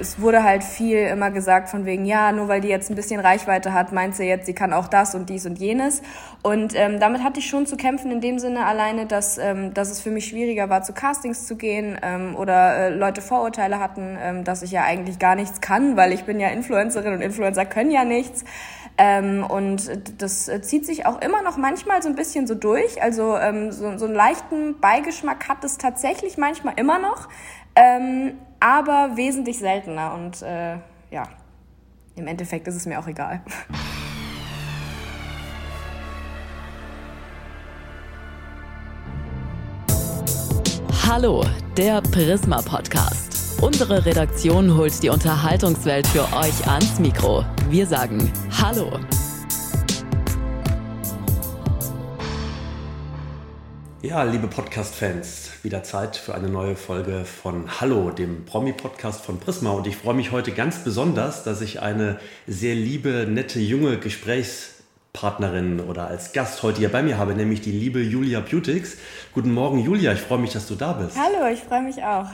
[0.00, 3.20] Es wurde halt viel immer gesagt von wegen, ja, nur weil die jetzt ein bisschen
[3.20, 6.02] Reichweite hat, meint sie jetzt, sie kann auch das und dies und jenes.
[6.42, 9.90] Und ähm, damit hatte ich schon zu kämpfen in dem Sinne alleine, dass, ähm, dass
[9.90, 14.16] es für mich schwieriger war, zu Castings zu gehen ähm, oder äh, Leute Vorurteile hatten,
[14.20, 17.66] ähm, dass ich ja eigentlich gar nichts kann, weil ich bin ja Influencerin und Influencer
[17.66, 18.44] können ja nichts.
[18.98, 23.00] Ähm, und das zieht sich auch immer noch manchmal so ein bisschen so durch.
[23.00, 27.28] Also ähm, so, so einen leichten Beigeschmack hat es tatsächlich manchmal immer noch.
[27.76, 30.78] Ähm, aber wesentlich seltener und äh,
[31.10, 31.28] ja,
[32.16, 33.40] im Endeffekt ist es mir auch egal.
[41.06, 41.44] Hallo,
[41.76, 43.62] der Prisma Podcast.
[43.62, 47.44] Unsere Redaktion holt die Unterhaltungswelt für euch ans Mikro.
[47.70, 49.00] Wir sagen Hallo.
[54.02, 59.70] Ja, liebe Podcast-Fans, wieder Zeit für eine neue Folge von Hallo, dem Promi-Podcast von Prisma.
[59.70, 65.80] Und ich freue mich heute ganz besonders, dass ich eine sehr liebe, nette, junge Gesprächspartnerin
[65.80, 68.98] oder als Gast heute hier bei mir habe, nämlich die liebe Julia Beautix.
[69.32, 70.12] Guten Morgen, Julia.
[70.12, 71.16] Ich freue mich, dass du da bist.
[71.16, 72.26] Hallo, ich freue mich auch.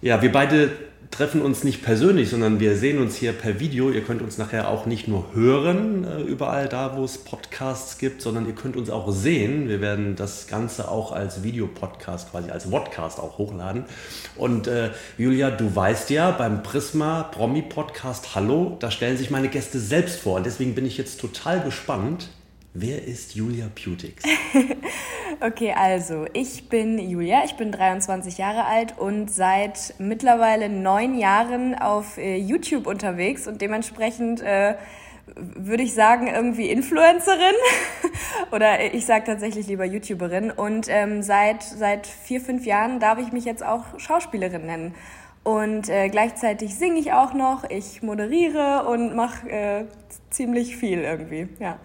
[0.00, 0.70] Ja, wir beide
[1.10, 3.90] treffen uns nicht persönlich, sondern wir sehen uns hier per Video.
[3.90, 8.22] Ihr könnt uns nachher auch nicht nur hören, äh, überall da, wo es Podcasts gibt,
[8.22, 9.68] sondern ihr könnt uns auch sehen.
[9.68, 13.84] Wir werden das Ganze auch als Videopodcast, quasi als Vodcast auch hochladen.
[14.36, 19.48] Und äh, Julia, du weißt ja, beim Prisma Promi Podcast Hallo, da stellen sich meine
[19.48, 20.36] Gäste selbst vor.
[20.36, 22.28] Und deswegen bin ich jetzt total gespannt,
[22.74, 24.22] Wer ist Julia Putix?
[25.40, 31.74] okay, also ich bin Julia, ich bin 23 Jahre alt und seit mittlerweile neun Jahren
[31.74, 34.74] auf äh, YouTube unterwegs und dementsprechend äh,
[35.34, 37.54] würde ich sagen irgendwie Influencerin
[38.52, 43.32] oder ich sage tatsächlich lieber YouTuberin und ähm, seit, seit vier, fünf Jahren darf ich
[43.32, 44.94] mich jetzt auch Schauspielerin nennen.
[45.42, 49.84] Und äh, gleichzeitig singe ich auch noch, ich moderiere und mache äh,
[50.28, 51.78] ziemlich viel irgendwie, ja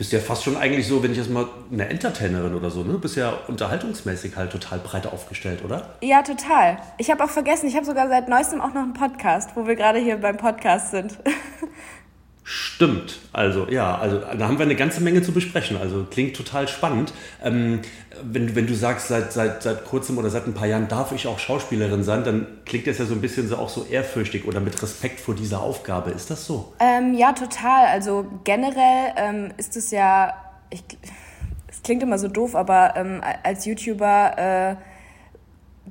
[0.00, 2.94] bist ja fast schon eigentlich so, wenn ich jetzt mal eine Entertainerin oder so, ne?
[2.94, 5.90] Bist ja unterhaltungsmäßig halt total breit aufgestellt, oder?
[6.00, 6.78] Ja, total.
[6.96, 9.76] Ich habe auch vergessen, ich habe sogar seit neuestem auch noch einen Podcast, wo wir
[9.76, 11.18] gerade hier beim Podcast sind.
[12.42, 13.18] Stimmt.
[13.32, 15.76] Also ja, also da haben wir eine ganze Menge zu besprechen.
[15.76, 17.12] Also klingt total spannend.
[17.44, 17.80] Ähm,
[18.22, 21.26] wenn, wenn du sagst, seit, seit, seit kurzem oder seit ein paar Jahren darf ich
[21.26, 24.60] auch Schauspielerin sein, dann klingt das ja so ein bisschen so auch so ehrfürchtig oder
[24.60, 26.10] mit Respekt vor dieser Aufgabe.
[26.10, 26.72] Ist das so?
[26.80, 27.86] Ähm, ja, total.
[27.86, 30.34] Also generell ähm, ist es ja,
[30.70, 34.89] es klingt immer so doof, aber ähm, als YouTuber äh,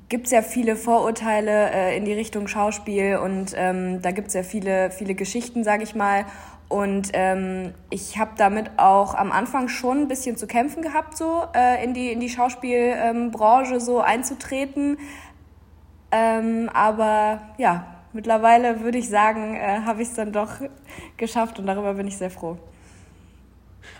[0.09, 4.33] gibt es ja viele Vorurteile äh, in die Richtung Schauspiel und ähm, da gibt es
[4.33, 6.25] ja viele, viele Geschichten, sage ich mal.
[6.67, 11.43] Und ähm, ich habe damit auch am Anfang schon ein bisschen zu kämpfen gehabt, so
[11.55, 14.97] äh, in, die, in die Schauspielbranche ähm, so einzutreten.
[16.11, 20.49] Ähm, aber ja, mittlerweile würde ich sagen, äh, habe ich es dann doch
[21.17, 22.57] geschafft und darüber bin ich sehr froh.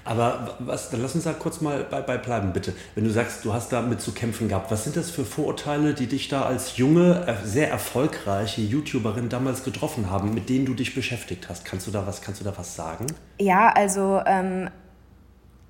[0.06, 2.74] Aber was, dann lass uns da kurz mal bei, bei bleiben, bitte.
[2.96, 6.08] Wenn du sagst, du hast damit zu kämpfen gehabt, was sind das für Vorurteile, die
[6.08, 10.96] dich da als junge, äh, sehr erfolgreiche YouTuberin damals getroffen haben, mit denen du dich
[10.96, 11.66] beschäftigt hast?
[11.66, 13.08] Kannst du da was, kannst du da was sagen?
[13.40, 14.70] Ja, also ähm,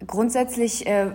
[0.06, 1.08] grundsätzlich äh,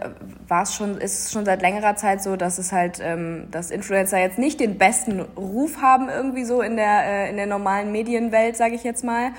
[0.71, 4.39] schon, ist es schon seit längerer Zeit so, dass es halt, ähm, dass Influencer jetzt
[4.39, 8.75] nicht den besten Ruf haben irgendwie so in der äh, in der normalen Medienwelt, sage
[8.75, 9.33] ich jetzt mal.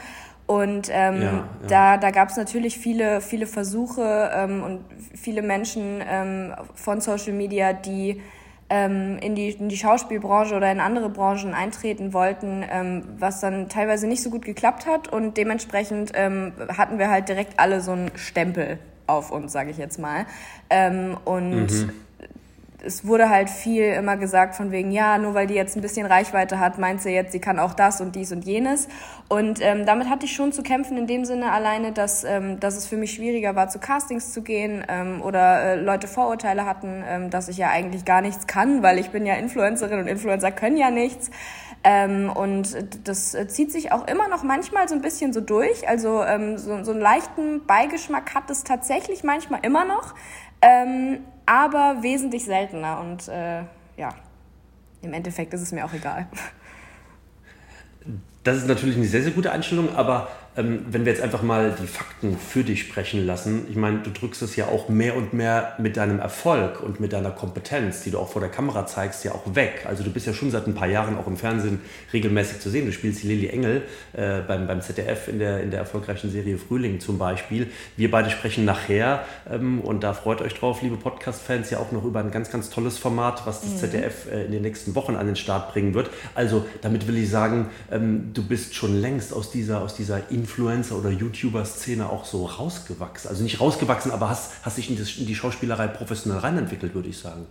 [0.47, 1.47] Und ähm, ja, ja.
[1.67, 4.81] da, da gab es natürlich viele, viele Versuche ähm, und
[5.15, 8.21] viele Menschen ähm, von Social Media, die
[8.69, 13.69] ähm, in, die, in die Schauspielbranche oder in andere Branchen eintreten wollten, ähm, was dann
[13.69, 15.11] teilweise nicht so gut geklappt hat.
[15.11, 18.77] Und dementsprechend ähm, hatten wir halt direkt alle so einen Stempel
[19.07, 20.25] auf uns, sage ich jetzt mal.
[21.25, 22.04] Und mhm
[22.85, 26.05] es wurde halt viel immer gesagt von wegen, ja, nur weil die jetzt ein bisschen
[26.05, 28.87] Reichweite hat, meint sie jetzt, sie kann auch das und dies und jenes.
[29.27, 32.77] Und ähm, damit hatte ich schon zu kämpfen in dem Sinne alleine, dass, ähm, dass
[32.77, 37.03] es für mich schwieriger war, zu Castings zu gehen ähm, oder äh, Leute Vorurteile hatten,
[37.07, 40.51] ähm, dass ich ja eigentlich gar nichts kann, weil ich bin ja Influencerin und Influencer
[40.51, 41.31] können ja nichts.
[41.87, 42.75] Ähm, und
[43.07, 45.87] das zieht sich auch immer noch manchmal so ein bisschen so durch.
[45.87, 50.15] Also ähm, so, so einen leichten Beigeschmack hat es tatsächlich manchmal immer noch,
[50.65, 52.99] ähm, aber wesentlich seltener.
[52.99, 53.61] Und äh,
[53.97, 54.09] ja,
[55.01, 56.27] im Endeffekt ist es mir auch egal.
[58.43, 60.27] Das ist natürlich eine sehr, sehr gute Einstellung, aber
[60.57, 64.09] ähm, wenn wir jetzt einfach mal die Fakten für dich sprechen lassen, ich meine, du
[64.09, 68.11] drückst es ja auch mehr und mehr mit deinem Erfolg und mit deiner Kompetenz, die
[68.11, 69.85] du auch vor der Kamera zeigst, ja auch weg.
[69.87, 71.81] Also du bist ja schon seit ein paar Jahren auch im Fernsehen
[72.13, 72.85] regelmäßig zu sehen.
[72.85, 76.57] Du spielst die Lilly Engel äh, beim, beim ZDF in der, in der erfolgreichen Serie
[76.57, 77.67] Frühling zum Beispiel.
[77.97, 82.05] Wir beide sprechen nachher ähm, und da freut euch drauf, liebe Podcast-Fans, ja auch noch
[82.05, 83.77] über ein ganz, ganz tolles Format, was das mhm.
[83.77, 86.09] ZDF äh, in den nächsten Wochen an den Start bringen wird.
[86.33, 90.95] Also damit will ich sagen, ähm, du bist schon längst aus dieser, aus dieser Influencer-
[90.95, 93.29] oder YouTuber-Szene auch so rausgewachsen?
[93.29, 97.09] Also nicht rausgewachsen, aber hast, hast dich in, das, in die Schauspielerei professionell reinentwickelt, würde
[97.09, 97.47] ich sagen.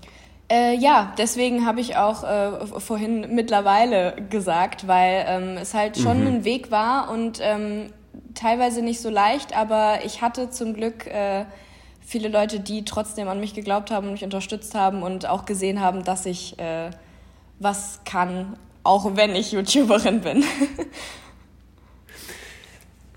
[0.50, 6.20] Äh, ja, deswegen habe ich auch äh, vorhin mittlerweile gesagt, weil ähm, es halt schon
[6.20, 6.26] mhm.
[6.26, 7.91] ein Weg war und ähm,
[8.35, 11.47] teilweise nicht so leicht, aber ich hatte zum Glück äh,
[12.00, 15.81] viele Leute, die trotzdem an mich geglaubt haben und mich unterstützt haben und auch gesehen
[15.81, 16.90] haben, dass ich äh,
[17.58, 20.44] was kann, auch wenn ich YouTuberin bin.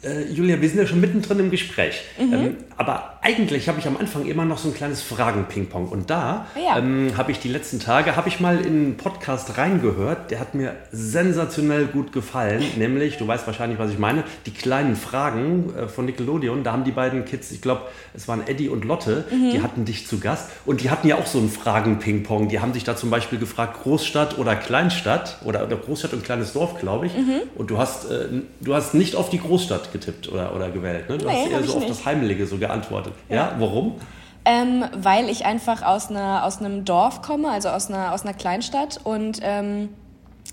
[0.04, 2.04] Äh, Julia, wir sind ja schon mittendrin im Gespräch.
[2.20, 2.34] Mhm.
[2.34, 5.88] Ähm, aber eigentlich habe ich am Anfang immer noch so ein kleines Fragen-Ping-Pong.
[5.88, 6.78] Und da ja.
[6.78, 10.54] ähm, habe ich die letzten Tage, habe ich mal in einen Podcast reingehört, der hat
[10.54, 12.64] mir sensationell gut gefallen.
[12.78, 16.64] nämlich, du weißt wahrscheinlich, was ich meine, die kleinen Fragen äh, von Nickelodeon.
[16.64, 17.82] Da haben die beiden Kids, ich glaube,
[18.14, 19.50] es waren Eddie und Lotte, mhm.
[19.50, 20.52] die hatten dich zu Gast.
[20.68, 22.50] Und die hatten ja auch so ein Fragen-Ping-Pong.
[22.50, 26.54] Die haben sich da zum Beispiel gefragt, Großstadt oder Kleinstadt oder, oder Großstadt und kleines
[26.54, 27.18] Dorf, glaube ich.
[27.18, 27.42] Mhm.
[27.56, 28.28] Und du hast, äh,
[28.62, 31.10] du hast nicht auf die Großstadt getippt oder, oder gewählt.
[31.10, 31.18] Ne?
[31.18, 31.90] Du nee, hast eher so auf nicht.
[31.90, 33.14] das Heimelige so geantwortet.
[33.30, 33.96] Ja, ja warum?
[34.46, 38.34] Ähm, weil ich einfach aus, einer, aus einem Dorf komme, also aus einer, aus einer
[38.34, 39.90] Kleinstadt und ähm,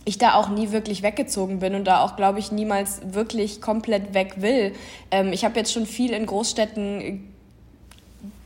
[0.04, 4.12] ich da auch nie wirklich weggezogen bin und da auch, glaube ich, niemals wirklich komplett
[4.12, 4.72] weg will.
[5.10, 7.33] Ähm, ich habe jetzt schon viel in Großstädten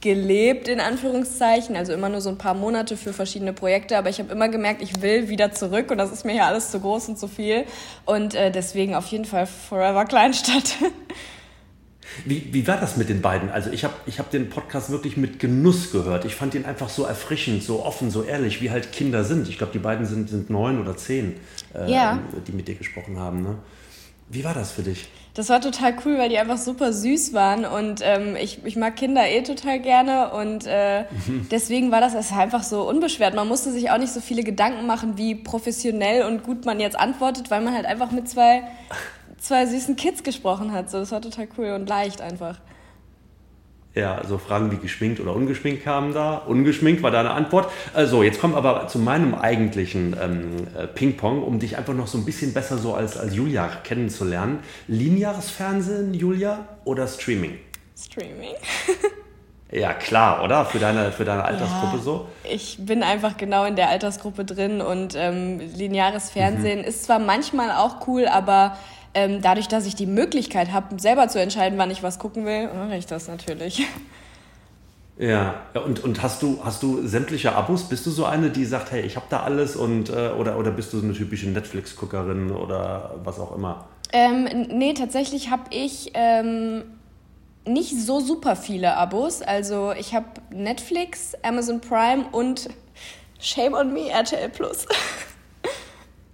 [0.00, 4.18] gelebt, in Anführungszeichen, also immer nur so ein paar Monate für verschiedene Projekte, aber ich
[4.18, 7.08] habe immer gemerkt, ich will wieder zurück und das ist mir ja alles zu groß
[7.08, 7.64] und zu viel
[8.04, 10.76] und äh, deswegen auf jeden Fall Forever Kleinstadt.
[12.24, 13.50] Wie, wie war das mit den beiden?
[13.50, 16.24] Also ich habe ich hab den Podcast wirklich mit Genuss gehört.
[16.24, 19.48] Ich fand ihn einfach so erfrischend, so offen, so ehrlich, wie halt Kinder sind.
[19.48, 21.36] Ich glaube, die beiden sind, sind neun oder zehn,
[21.74, 22.18] äh, ja.
[22.46, 23.42] die mit dir gesprochen haben.
[23.42, 23.56] Ne?
[24.30, 25.08] Wie war das für dich?
[25.34, 28.96] Das war total cool, weil die einfach super süß waren und ähm, ich, ich mag
[28.96, 31.46] Kinder eh total gerne und äh, mhm.
[31.50, 33.34] deswegen war das einfach so unbeschwert.
[33.34, 36.98] Man musste sich auch nicht so viele Gedanken machen, wie professionell und gut man jetzt
[36.98, 38.64] antwortet, weil man halt einfach mit zwei,
[39.38, 40.90] zwei süßen Kids gesprochen hat.
[40.90, 42.58] So, das war total cool und leicht einfach.
[43.94, 46.36] Ja, so Fragen wie geschminkt oder ungeschminkt kamen da.
[46.36, 47.70] Ungeschminkt war deine Antwort.
[47.94, 52.18] Also, jetzt kommen aber zu meinem eigentlichen ähm, äh, Ping-Pong, um dich einfach noch so
[52.18, 54.60] ein bisschen besser so als, als Julia kennenzulernen.
[54.86, 57.58] Lineares Fernsehen, Julia, oder Streaming?
[57.96, 58.54] Streaming.
[59.70, 60.64] ja, klar, oder?
[60.64, 62.26] Für deine, für deine Altersgruppe ja, so?
[62.44, 66.84] Ich bin einfach genau in der Altersgruppe drin und ähm, lineares Fernsehen mhm.
[66.84, 68.78] ist zwar manchmal auch cool, aber
[69.14, 72.68] ähm, dadurch, dass ich die Möglichkeit habe, selber zu entscheiden, wann ich was gucken will,
[72.72, 73.86] mache ich das natürlich.
[75.18, 77.88] Ja, und, und hast, du, hast du sämtliche Abos?
[77.88, 80.70] Bist du so eine, die sagt, hey, ich habe da alles und äh, oder, oder
[80.70, 83.88] bist du so eine typische Netflix-Guckerin oder was auch immer?
[84.12, 86.84] Ähm, nee, tatsächlich habe ich ähm,
[87.68, 89.42] nicht so super viele Abos.
[89.42, 92.68] Also ich habe Netflix, Amazon Prime und
[93.40, 94.86] Shame on Me, RTL Plus.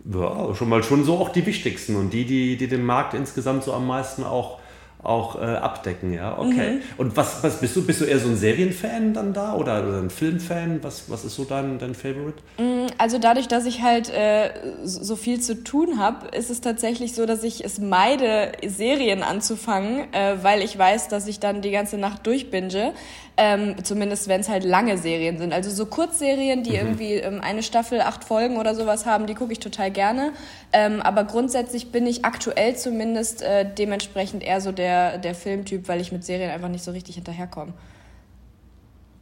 [0.04, 3.64] Ja, schon mal schon so auch die wichtigsten und die, die, die den Markt insgesamt
[3.64, 4.58] so am meisten auch
[5.04, 6.38] auch äh, abdecken, ja.
[6.38, 6.72] Okay.
[6.74, 6.82] Mhm.
[6.96, 7.84] Und was, was bist du?
[7.84, 10.82] Bist du eher so ein Serienfan dann da oder, oder ein Filmfan?
[10.82, 12.38] Was, was ist so dein, dein Favorite?
[12.58, 14.50] Mm, also dadurch, dass ich halt äh,
[14.84, 20.12] so viel zu tun habe, ist es tatsächlich so, dass ich es meide, Serien anzufangen,
[20.12, 22.92] äh, weil ich weiß, dass ich dann die ganze Nacht durchbinge.
[23.36, 25.52] Ähm, zumindest wenn es halt lange Serien sind.
[25.52, 26.76] Also so Kurzserien, die mhm.
[26.76, 30.32] irgendwie ähm, eine Staffel, acht Folgen oder sowas haben, die gucke ich total gerne.
[30.72, 36.00] Ähm, aber grundsätzlich bin ich aktuell zumindest äh, dementsprechend eher so der, der Filmtyp, weil
[36.00, 37.72] ich mit Serien einfach nicht so richtig hinterherkomme.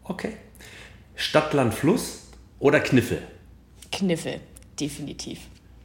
[0.05, 0.33] Okay.
[1.15, 2.29] Stadt, Land, Fluss
[2.59, 3.23] oder Kniffel?
[3.91, 4.41] Kniffel,
[4.79, 5.41] definitiv.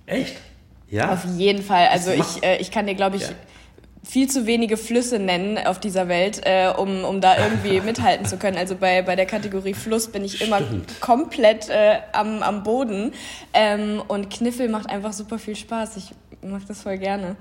[0.06, 0.36] Echt?
[0.90, 1.14] Ja.
[1.14, 1.88] Auf jeden Fall.
[1.88, 3.36] Also ich, äh, ich kann dir, glaube ich, ja
[4.04, 8.38] viel zu wenige Flüsse nennen auf dieser Welt, äh, um, um da irgendwie mithalten zu
[8.38, 8.58] können.
[8.58, 11.02] Also bei, bei der Kategorie Fluss bin ich immer Stimmt.
[11.02, 13.14] komplett äh, am, am Boden.
[13.54, 15.98] Ähm, und Kniffel macht einfach super viel Spaß.
[15.98, 16.12] Ich
[16.42, 17.36] mag das voll gerne.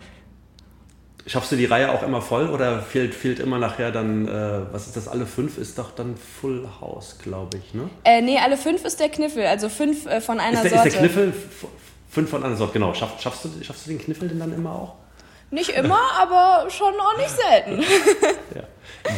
[1.29, 4.87] Schaffst du die Reihe auch immer voll oder fehlt, fehlt immer nachher dann, äh, was
[4.87, 7.91] ist das, alle fünf ist doch dann Full House, glaube ich, ne?
[8.05, 10.89] Äh, nee, alle fünf ist der Kniffel, also fünf äh, von einer Ist der, Sorte.
[10.89, 11.33] ist der Kniffel
[12.09, 12.95] fünf von einer Sorte, genau.
[12.95, 14.95] Schaff, schaffst, du, schaffst du den Kniffel denn dann immer auch?
[15.51, 17.83] Nicht immer, aber schon auch nicht selten.
[18.55, 18.63] Ja.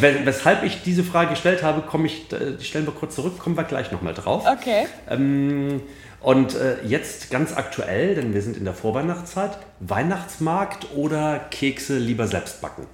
[0.00, 3.38] Wes- Weshalb ich diese Frage gestellt habe, komme ich, äh, die stellen wir kurz zurück,
[3.38, 4.44] kommen wir gleich nochmal drauf.
[4.46, 4.86] Okay.
[5.08, 5.82] Ähm,
[6.20, 12.26] und äh, jetzt ganz aktuell, denn wir sind in der Vorweihnachtszeit, Weihnachtsmarkt oder Kekse lieber
[12.26, 12.86] selbst backen?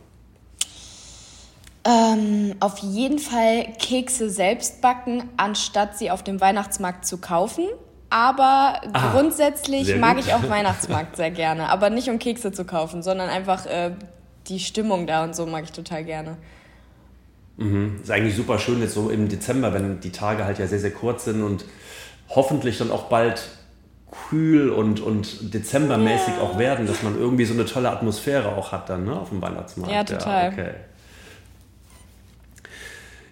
[1.87, 7.67] Ähm, auf jeden Fall Kekse selbst backen, anstatt sie auf dem Weihnachtsmarkt zu kaufen.
[8.11, 8.81] Aber
[9.13, 10.27] grundsätzlich Ah, sehr mag gut.
[10.27, 11.69] ich auch Weihnachtsmarkt sehr gerne.
[11.69, 13.93] Aber nicht um Kekse zu kaufen, sondern einfach äh,
[14.47, 16.37] die Stimmung da und so mag ich total gerne.
[17.57, 20.91] Ist eigentlich super schön jetzt so im Dezember, wenn die Tage halt ja sehr, sehr
[20.91, 21.65] kurz sind und
[22.29, 23.49] hoffentlich dann auch bald
[24.29, 28.89] kühl und, und dezembermäßig auch werden, dass man irgendwie so eine tolle Atmosphäre auch hat
[28.89, 29.93] dann ne, auf dem Weihnachtsmarkt.
[29.93, 30.53] Ja, total.
[30.53, 30.71] okay.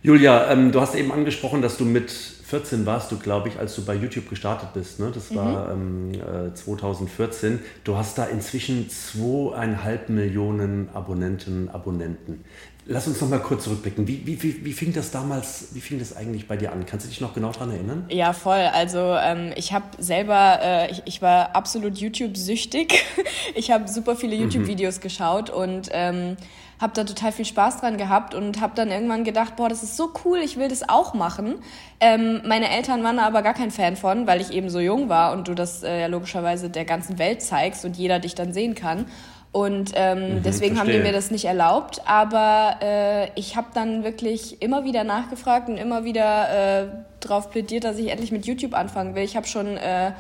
[0.03, 2.11] Julia, ähm, du hast eben angesprochen, dass du mit
[2.53, 5.01] 14 warst du, glaube ich, als du bei YouTube gestartet bist.
[5.01, 5.11] Ne?
[5.15, 7.61] Das war ähm, äh, 2014.
[7.83, 12.45] Du hast da inzwischen zweieinhalb Millionen Abonnenten, Abonnenten.
[12.85, 14.07] Lass uns noch mal kurz zurückblicken.
[14.07, 16.85] Wie, wie, wie, wie fing das damals, wie fing das eigentlich bei dir an?
[16.85, 18.05] Kannst du dich noch genau daran erinnern?
[18.11, 18.69] Ja, voll.
[18.75, 23.03] Also ähm, ich habe selber, äh, ich, ich war absolut YouTube-süchtig.
[23.55, 26.37] Ich habe super viele YouTube-Videos geschaut und ähm,
[26.83, 29.97] habe da total viel Spaß dran gehabt und habe dann irgendwann gedacht, boah, das ist
[29.97, 31.55] so cool, ich will das auch machen.
[32.01, 35.09] Ähm, meine Eltern waren da aber gar kein Fan von, weil ich eben so jung
[35.09, 38.53] war und du das äh, ja logischerweise der ganzen Welt zeigst und jeder dich dann
[38.53, 39.07] sehen kann.
[39.53, 42.01] Und ähm, deswegen haben die mir das nicht erlaubt.
[42.07, 46.87] Aber äh, ich habe dann wirklich immer wieder nachgefragt und immer wieder äh,
[47.21, 49.23] darauf plädiert, dass ich endlich mit YouTube anfangen will.
[49.23, 50.13] Ich habe schon, äh,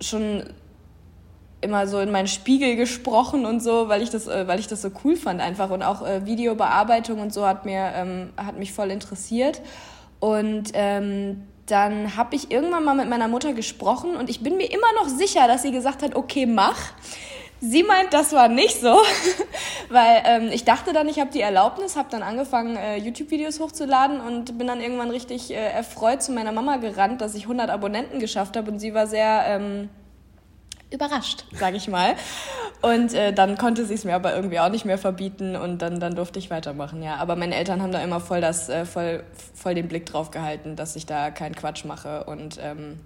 [0.00, 0.44] schon
[1.64, 4.82] immer so in meinen Spiegel gesprochen und so, weil ich das, äh, weil ich das
[4.82, 5.70] so cool fand einfach.
[5.70, 9.60] Und auch äh, Videobearbeitung und so hat, mir, ähm, hat mich voll interessiert.
[10.20, 14.70] Und ähm, dann habe ich irgendwann mal mit meiner Mutter gesprochen und ich bin mir
[14.70, 16.78] immer noch sicher, dass sie gesagt hat, okay, mach.
[17.60, 18.94] Sie meint, das war nicht so,
[19.88, 24.20] weil ähm, ich dachte dann, ich habe die Erlaubnis, habe dann angefangen, äh, YouTube-Videos hochzuladen
[24.20, 28.18] und bin dann irgendwann richtig äh, erfreut zu meiner Mama gerannt, dass ich 100 Abonnenten
[28.18, 29.88] geschafft habe und sie war sehr ähm,
[30.94, 32.14] überrascht, sage ich mal.
[32.82, 36.00] Und äh, dann konnte sie es mir aber irgendwie auch nicht mehr verbieten und dann,
[36.00, 37.16] dann durfte ich weitermachen, ja.
[37.16, 39.24] Aber meine Eltern haben da immer voll, das, äh, voll,
[39.54, 43.00] voll den Blick drauf gehalten, dass ich da keinen Quatsch mache und ähm,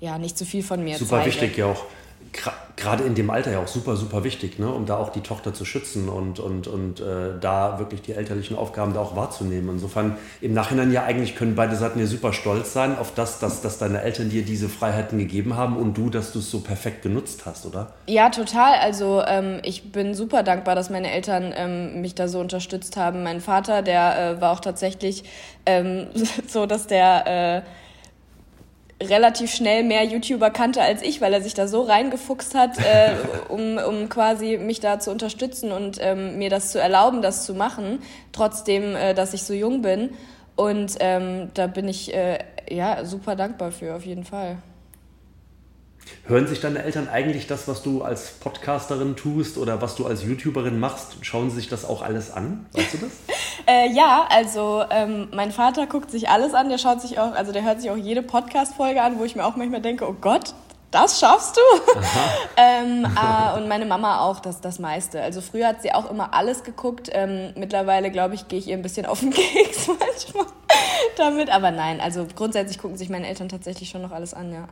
[0.00, 1.26] ja, nicht zu viel von mir Super zeige.
[1.26, 1.84] wichtig ja auch.
[2.76, 4.72] Gerade in dem Alter ja auch super, super wichtig, ne?
[4.72, 8.56] um da auch die Tochter zu schützen und, und, und äh, da wirklich die elterlichen
[8.56, 9.68] Aufgaben da auch wahrzunehmen.
[9.68, 13.60] Insofern im Nachhinein ja eigentlich können beide Seiten ja super stolz sein auf das, dass,
[13.60, 17.02] dass deine Eltern dir diese Freiheiten gegeben haben und du, dass du es so perfekt
[17.02, 17.92] genutzt hast, oder?
[18.06, 18.78] Ja, total.
[18.78, 23.22] Also ähm, ich bin super dankbar, dass meine Eltern ähm, mich da so unterstützt haben.
[23.22, 25.24] Mein Vater, der äh, war auch tatsächlich
[25.66, 26.06] ähm,
[26.48, 27.26] so, dass der
[27.58, 27.62] äh,
[29.08, 33.14] relativ schnell mehr YouTuber kannte als ich, weil er sich da so reingefuchst hat, äh,
[33.48, 37.54] um, um quasi mich da zu unterstützen und ähm, mir das zu erlauben, das zu
[37.54, 38.00] machen,
[38.32, 40.10] trotzdem, äh, dass ich so jung bin.
[40.54, 44.58] Und ähm, da bin ich äh, ja super dankbar für, auf jeden Fall.
[46.24, 50.22] Hören sich deine Eltern eigentlich das, was du als Podcasterin tust oder was du als
[50.22, 52.66] YouTuberin machst, schauen sie sich das auch alles an?
[52.72, 53.10] Weißt du das?
[53.66, 57.52] Äh, ja, also ähm, mein Vater guckt sich alles an, der schaut sich auch, also
[57.52, 60.54] der hört sich auch jede Podcast-Folge an, wo ich mir auch manchmal denke, oh Gott,
[60.92, 61.60] das schaffst du?
[62.56, 65.22] ähm, äh, und meine Mama auch, das, das meiste.
[65.22, 67.08] Also früher hat sie auch immer alles geguckt.
[67.12, 70.46] Ähm, mittlerweile, glaube ich, gehe ich ihr ein bisschen auf den Keks manchmal
[71.16, 71.50] damit.
[71.50, 74.68] Aber nein, also grundsätzlich gucken sich meine Eltern tatsächlich schon noch alles an, ja.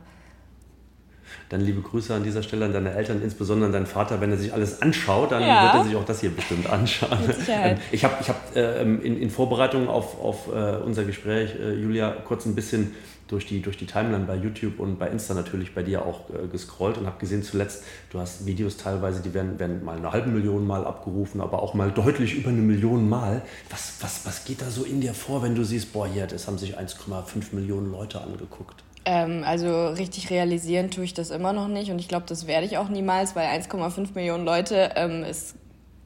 [1.51, 4.21] Dann liebe Grüße an dieser Stelle an deine Eltern, insbesondere an deinen Vater.
[4.21, 5.63] Wenn er sich alles anschaut, dann Ja.
[5.63, 7.19] wird er sich auch das hier bestimmt anschauen.
[7.49, 11.73] Ähm, Ich habe ich hab, äh, in, in Vorbereitung auf, auf äh, unser Gespräch, äh,
[11.73, 12.95] Julia, kurz ein bisschen
[13.27, 16.47] durch die, durch die Timeline bei YouTube und bei Insta natürlich bei dir auch äh,
[16.47, 20.29] gescrollt und habe gesehen zuletzt, du hast Videos teilweise, die werden, werden mal eine halbe
[20.29, 23.41] Million Mal abgerufen, aber auch mal deutlich über eine Million Mal.
[23.69, 26.47] Was, was, was geht da so in dir vor, wenn du siehst, boah, hier, das
[26.47, 28.83] haben sich 1,5 Millionen Leute angeguckt?
[29.03, 32.65] Ähm, also richtig realisieren tue ich das immer noch nicht und ich glaube, das werde
[32.67, 35.55] ich auch niemals, weil 1,5 Millionen Leute ähm, ist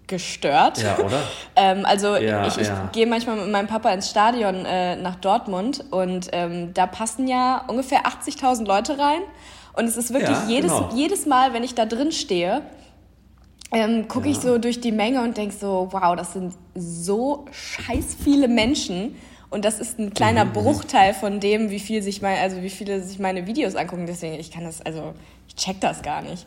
[0.08, 0.82] gestört.
[0.82, 1.22] Ja, oder?
[1.56, 2.90] ähm, also Ja, ich, ich ja.
[2.94, 7.64] gehe manchmal mit meinem Papa ins Stadion äh, nach Dortmund und ähm, da passen ja
[7.68, 9.22] ungefähr 80.000 Leute rein
[9.74, 10.90] und es ist wirklich Ja, jedes, genau.
[10.94, 12.62] jedes Mal, wenn ich da drin stehe,
[13.72, 18.16] ähm, gucke ich so durch die Menge und denke so, wow, das sind so scheiß
[18.24, 19.16] viele Menschen.
[19.50, 23.02] Und das ist ein kleiner Bruchteil von dem, wie viel sich mein, also wie viele
[23.02, 24.06] sich meine Videos angucken.
[24.06, 25.14] Deswegen, ich kann das, also
[25.48, 26.46] ich check das gar nicht.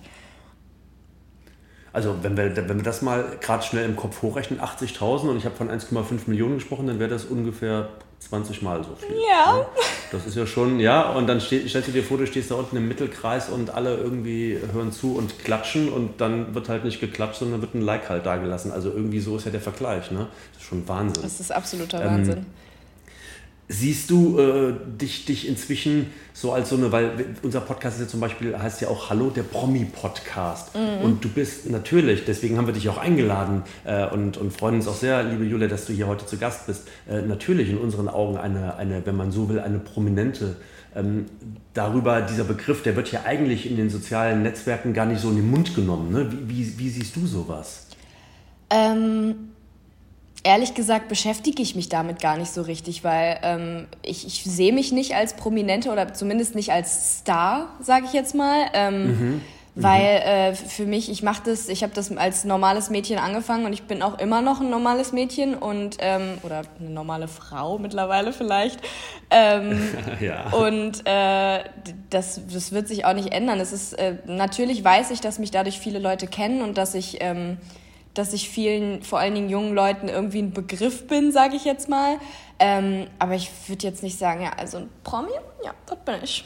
[1.92, 5.44] Also wenn wir, wenn wir das mal gerade schnell im Kopf hochrechnen, 80.000 und ich
[5.44, 7.88] habe von 1,5 Millionen gesprochen, dann wäre das ungefähr
[8.20, 9.16] 20 Mal so viel.
[9.28, 9.66] Ja.
[10.10, 12.56] Das ist ja schon, ja, und dann steh, stellst du dir vor, du stehst da
[12.56, 17.00] unten im Mittelkreis und alle irgendwie hören zu und klatschen und dann wird halt nicht
[17.00, 18.72] geklatscht, sondern wird ein Like halt da gelassen.
[18.72, 20.26] Also irgendwie so ist ja der Vergleich, ne?
[20.52, 21.22] Das ist schon Wahnsinn.
[21.22, 22.38] Das ist absoluter Wahnsinn.
[22.38, 22.46] Ähm,
[23.70, 28.08] Siehst du äh, dich, dich inzwischen so als so eine, weil unser Podcast ist ja
[28.08, 30.74] zum Beispiel, heißt ja auch Hallo, der Promi-Podcast.
[30.74, 31.04] Mhm.
[31.04, 34.88] Und du bist natürlich, deswegen haben wir dich auch eingeladen äh, und, und freuen uns
[34.88, 36.88] auch sehr, liebe Julia, dass du hier heute zu Gast bist.
[37.06, 40.56] Äh, natürlich in unseren Augen eine, eine, wenn man so will, eine prominente.
[40.96, 41.26] Ähm,
[41.74, 45.36] darüber, dieser Begriff, der wird ja eigentlich in den sozialen Netzwerken gar nicht so in
[45.36, 46.10] den Mund genommen.
[46.10, 46.32] Ne?
[46.32, 47.86] Wie, wie, wie siehst du sowas?
[48.70, 49.50] Ähm
[50.44, 54.72] Ehrlich gesagt beschäftige ich mich damit gar nicht so richtig, weil ähm, ich, ich sehe
[54.72, 58.66] mich nicht als Prominente oder zumindest nicht als Star, sage ich jetzt mal.
[58.72, 59.40] Ähm, mhm.
[59.80, 63.72] Weil äh, für mich, ich mache das, ich habe das als normales Mädchen angefangen und
[63.72, 68.32] ich bin auch immer noch ein normales Mädchen und ähm, oder eine normale Frau mittlerweile
[68.32, 68.80] vielleicht.
[69.30, 69.80] Ähm,
[70.20, 70.50] ja.
[70.50, 71.62] Und äh,
[72.10, 73.60] das, das wird sich auch nicht ändern.
[73.60, 77.18] Es ist äh, natürlich weiß ich, dass mich dadurch viele Leute kennen und dass ich
[77.20, 77.58] ähm,
[78.18, 81.88] dass ich vielen, vor allen Dingen jungen Leuten irgendwie ein Begriff bin, sage ich jetzt
[81.88, 82.18] mal.
[82.58, 85.30] Ähm, aber ich würde jetzt nicht sagen, ja, also ein Promi,
[85.64, 86.44] ja, das bin ich.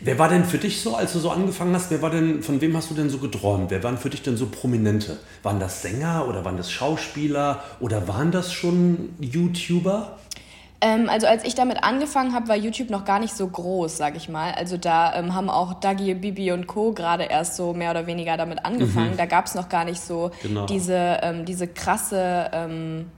[0.00, 2.60] Wer war denn für dich so, als du so angefangen hast, wer war denn, von
[2.60, 3.70] wem hast du denn so geträumt?
[3.70, 5.18] Wer waren für dich denn so Prominente?
[5.42, 10.18] Waren das Sänger oder waren das Schauspieler oder waren das schon YouTuber?
[10.80, 14.16] Ähm, also als ich damit angefangen habe, war YouTube noch gar nicht so groß, sag
[14.16, 14.52] ich mal.
[14.52, 16.92] Also da ähm, haben auch Dagi, Bibi und Co.
[16.92, 19.12] gerade erst so mehr oder weniger damit angefangen.
[19.12, 19.16] Mhm.
[19.16, 20.66] Da gab es noch gar nicht so genau.
[20.66, 23.10] diese, ähm, diese krasse ähm,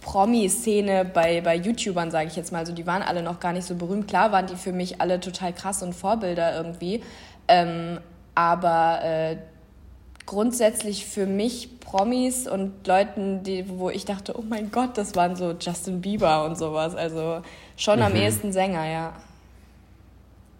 [0.00, 2.60] Promi-Szene bei, bei YouTubern, sage ich jetzt mal.
[2.60, 4.08] Also die waren alle noch gar nicht so berühmt.
[4.08, 7.02] Klar waren die für mich alle total krass und Vorbilder irgendwie.
[7.46, 8.00] Ähm,
[8.34, 9.36] aber äh,
[10.26, 15.36] grundsätzlich für mich Promis und Leuten, die, wo ich dachte, oh mein Gott, das waren
[15.36, 16.94] so Justin Bieber und sowas.
[16.94, 17.42] Also
[17.76, 18.06] schon mhm.
[18.06, 19.12] am ehesten Sänger, ja.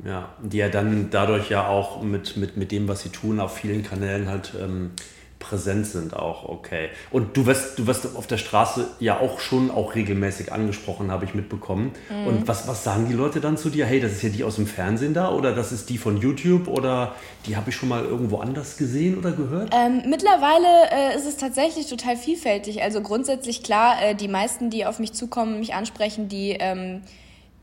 [0.05, 3.57] Ja, die ja dann dadurch ja auch mit, mit, mit dem, was sie tun, auf
[3.57, 4.93] vielen Kanälen halt ähm,
[5.39, 6.89] präsent sind auch, okay.
[7.11, 11.25] Und du wirst, du wirst auf der Straße ja auch schon auch regelmäßig angesprochen, habe
[11.25, 11.93] ich mitbekommen.
[12.11, 12.27] Mhm.
[12.27, 13.87] Und was, was sagen die Leute dann zu dir?
[13.87, 16.69] Hey, das ist ja die aus dem Fernsehen da oder das ist die von YouTube
[16.69, 17.15] oder
[17.47, 19.73] die habe ich schon mal irgendwo anders gesehen oder gehört?
[19.75, 22.83] Ähm, mittlerweile äh, ist es tatsächlich total vielfältig.
[22.83, 26.57] Also grundsätzlich klar, äh, die meisten, die auf mich zukommen, mich ansprechen, die...
[26.59, 27.03] Ähm,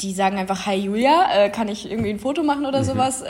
[0.02, 2.84] die sagen einfach, hi Julia, äh, kann ich irgendwie ein Foto machen oder mhm.
[2.84, 3.24] sowas?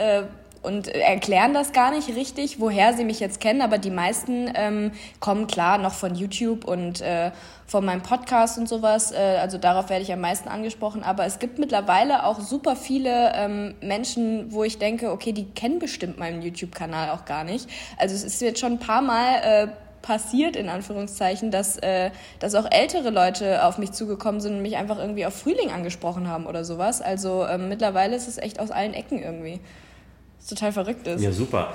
[0.64, 4.92] Und erklären das gar nicht richtig, woher sie mich jetzt kennen, aber die meisten ähm,
[5.20, 7.32] kommen klar noch von YouTube und äh,
[7.66, 9.12] von meinem Podcast und sowas.
[9.12, 11.02] Äh, also darauf werde ich am meisten angesprochen.
[11.02, 15.78] Aber es gibt mittlerweile auch super viele ähm, Menschen, wo ich denke, okay, die kennen
[15.78, 17.68] bestimmt meinen YouTube-Kanal auch gar nicht.
[17.98, 19.68] Also es ist jetzt schon ein paar Mal äh,
[20.04, 24.76] passiert, in Anführungszeichen, dass, äh, dass auch ältere Leute auf mich zugekommen sind und mich
[24.76, 27.00] einfach irgendwie auf Frühling angesprochen haben oder sowas.
[27.00, 29.60] Also ähm, mittlerweile ist es echt aus allen Ecken irgendwie
[30.48, 31.22] total verrückt ist.
[31.22, 31.74] Ja, super.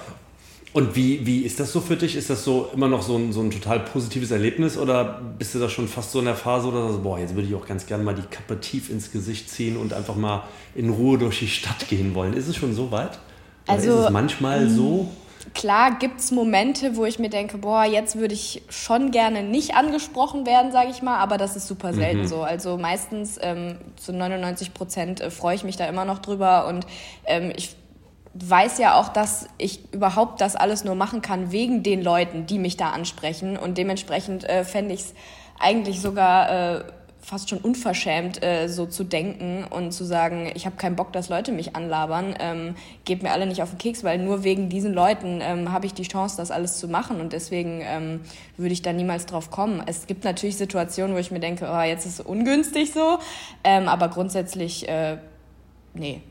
[0.71, 2.15] Und wie, wie ist das so für dich?
[2.15, 5.59] Ist das so immer noch so ein, so ein total positives Erlebnis oder bist du
[5.59, 7.87] da schon fast so in der Phase oder so, boah, jetzt würde ich auch ganz
[7.87, 10.43] gerne mal die Kappe tief ins Gesicht ziehen und einfach mal
[10.75, 12.33] in Ruhe durch die Stadt gehen wollen?
[12.33, 13.17] Ist es schon so weit?
[13.65, 15.09] Oder also, ist es manchmal so?
[15.55, 19.75] Klar gibt es Momente, wo ich mir denke, boah, jetzt würde ich schon gerne nicht
[19.75, 22.27] angesprochen werden, sage ich mal, aber das ist super selten mhm.
[22.27, 22.43] so.
[22.43, 26.85] Also meistens ähm, zu 99 Prozent äh, freue ich mich da immer noch drüber und
[27.25, 27.75] ähm, ich
[28.33, 32.59] weiß ja auch, dass ich überhaupt das alles nur machen kann wegen den Leuten, die
[32.59, 33.57] mich da ansprechen.
[33.57, 35.13] Und dementsprechend äh, fände ich es
[35.59, 36.83] eigentlich sogar äh,
[37.21, 41.29] fast schon unverschämt, äh, so zu denken und zu sagen, ich habe keinen Bock, dass
[41.29, 44.93] Leute mich anlabern, ähm, geht mir alle nicht auf den Keks, weil nur wegen diesen
[44.93, 48.21] Leuten ähm, habe ich die Chance, das alles zu machen und deswegen ähm,
[48.57, 49.83] würde ich da niemals drauf kommen.
[49.85, 53.19] Es gibt natürlich Situationen, wo ich mir denke, oh, jetzt ist es ungünstig so,
[53.63, 55.17] ähm, aber grundsätzlich, äh,
[55.93, 56.21] nee,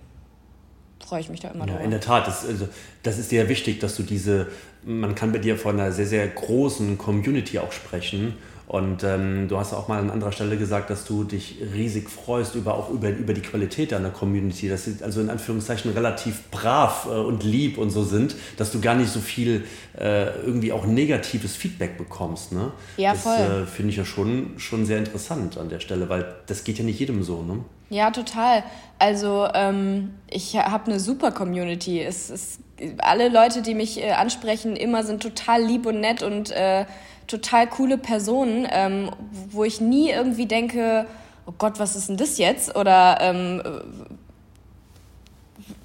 [1.09, 2.68] freue ich mich da immer ja, In der Tat, das, also,
[3.03, 4.49] das ist dir wichtig, dass du diese,
[4.85, 8.35] man kann bei dir von einer sehr, sehr großen Community auch sprechen.
[8.66, 12.55] Und ähm, du hast auch mal an anderer Stelle gesagt, dass du dich riesig freust
[12.55, 17.07] über auch über, über die Qualität deiner Community, dass sie also in Anführungszeichen relativ brav
[17.07, 19.64] äh, und lieb und so sind, dass du gar nicht so viel
[19.99, 22.53] äh, irgendwie auch negatives Feedback bekommst.
[22.53, 22.73] Ne?
[22.99, 23.62] Ja, das, voll.
[23.62, 26.85] äh, finde ich ja schon, schon sehr interessant an der Stelle, weil das geht ja
[26.85, 27.42] nicht jedem so.
[27.42, 27.61] Ne?
[27.90, 28.62] Ja, total.
[28.98, 32.03] Also ähm, ich habe eine super Community.
[32.03, 32.61] Es ist
[32.98, 36.85] alle Leute, die mich äh, ansprechen, immer sind total lieb und nett und äh,
[37.27, 39.11] total coole Personen, ähm,
[39.51, 41.07] wo ich nie irgendwie denke,
[41.46, 42.77] oh Gott, was ist denn das jetzt?
[42.77, 43.62] Oder ähm,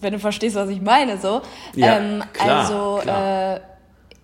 [0.02, 1.42] wenn du verstehst, was ich meine, so.
[1.76, 3.56] Ja, ähm, klar, also klar.
[3.56, 3.60] Äh,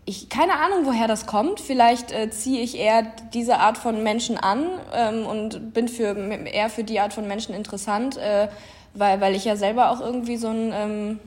[0.10, 1.60] ich keine Ahnung, woher das kommt.
[1.60, 6.70] Vielleicht äh, ziehe ich eher diese Art von Menschen an ähm, und bin für eher
[6.70, 8.48] für die Art von Menschen interessant, äh,
[8.94, 11.20] weil, weil ich ja selber auch irgendwie so ein ähm,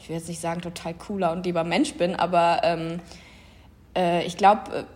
[0.00, 3.00] ich will jetzt nicht sagen total cooler und lieber Mensch bin, aber ähm,
[3.96, 4.86] äh, ich glaube,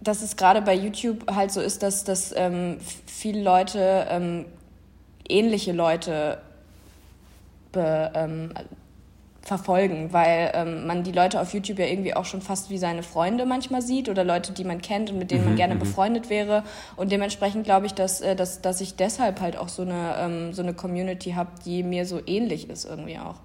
[0.00, 4.44] dass es gerade bei YouTube halt so ist, dass, dass ähm, viele Leute ähm,
[5.28, 6.38] ähnliche Leute
[7.72, 8.52] be, ähm,
[9.48, 13.02] verfolgen, weil ähm, man die Leute auf YouTube ja irgendwie auch schon fast wie seine
[13.02, 16.62] Freunde manchmal sieht oder Leute, die man kennt und mit denen man gerne befreundet wäre.
[16.96, 20.52] Und dementsprechend glaube ich, dass, äh, dass, dass ich deshalb halt auch so eine, ähm,
[20.52, 23.36] so eine Community habe, die mir so ähnlich ist irgendwie auch.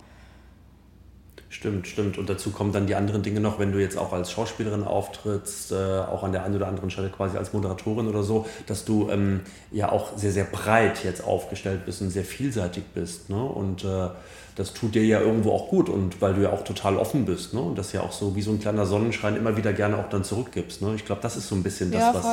[1.53, 2.17] Stimmt, stimmt.
[2.17, 5.71] Und dazu kommen dann die anderen Dinge noch, wenn du jetzt auch als Schauspielerin auftrittst,
[5.71, 9.09] äh, auch an der einen oder anderen Stelle quasi als Moderatorin oder so, dass du
[9.11, 13.29] ähm, ja auch sehr, sehr breit jetzt aufgestellt bist und sehr vielseitig bist.
[13.29, 13.41] Ne?
[13.41, 14.09] Und äh,
[14.55, 17.53] das tut dir ja irgendwo auch gut und weil du ja auch total offen bist
[17.53, 17.61] ne?
[17.61, 20.23] und das ja auch so wie so ein kleiner Sonnenschein immer wieder gerne auch dann
[20.23, 20.81] zurückgibst.
[20.81, 20.93] Ne?
[20.95, 22.25] Ich glaube, das ist so ein bisschen das, Ja, was,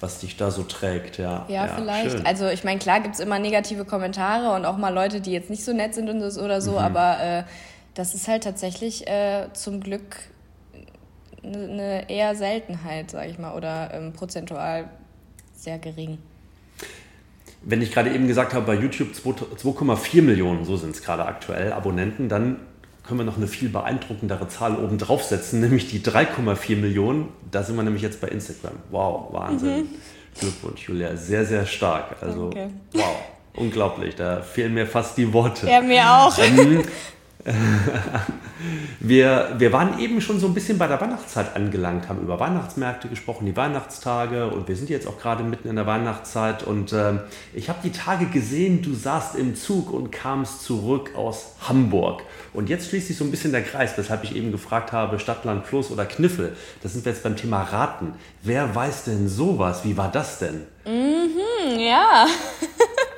[0.00, 1.18] was dich da so trägt.
[1.18, 2.12] Ja, Ja, vielleicht.
[2.12, 2.26] schön.
[2.26, 5.64] Also ich meine, klar gibt's immer negative Kommentare und auch mal Leute, die jetzt nicht
[5.64, 7.42] so nett sind und das oder so, aber äh,
[7.94, 10.16] das ist halt tatsächlich äh, zum Glück
[11.42, 14.88] eine ne eher Seltenheit, sage ich mal, oder ähm, prozentual
[15.54, 16.18] sehr gering.
[17.70, 21.74] Wenn ich gerade eben gesagt habe, bei YouTube 2,4 Millionen, so sind es gerade aktuell,
[21.74, 22.60] Abonnenten, dann
[23.06, 27.28] können wir noch eine viel beeindruckendere Zahl oben draufsetzen, nämlich die 3,4 Millionen.
[27.50, 28.76] Da sind wir nämlich jetzt bei Instagram.
[28.90, 29.88] Wow, Wahnsinn.
[30.40, 31.14] Glückwunsch, Julia.
[31.16, 32.16] Sehr, sehr stark.
[32.22, 32.70] Also, Danke.
[32.94, 33.16] wow,
[33.54, 34.14] unglaublich.
[34.14, 35.68] Da fehlen mir fast die Worte.
[35.68, 36.38] Ja, mir auch.
[39.00, 43.08] Wir, wir waren eben schon so ein bisschen bei der Weihnachtszeit angelangt, haben über Weihnachtsmärkte
[43.08, 47.20] gesprochen, die Weihnachtstage und wir sind jetzt auch gerade mitten in der Weihnachtszeit und ähm,
[47.54, 52.24] ich habe die Tage gesehen, du saßt im Zug und kamst zurück aus Hamburg.
[52.52, 55.44] Und jetzt schließt sich so ein bisschen der Kreis, weshalb ich eben gefragt habe, Stadt,
[55.44, 56.56] Land, Fluss oder Kniffel.
[56.82, 58.14] Das sind wir jetzt beim Thema Raten.
[58.42, 59.84] Wer weiß denn sowas?
[59.84, 60.62] Wie war das denn?
[61.78, 62.26] Ja.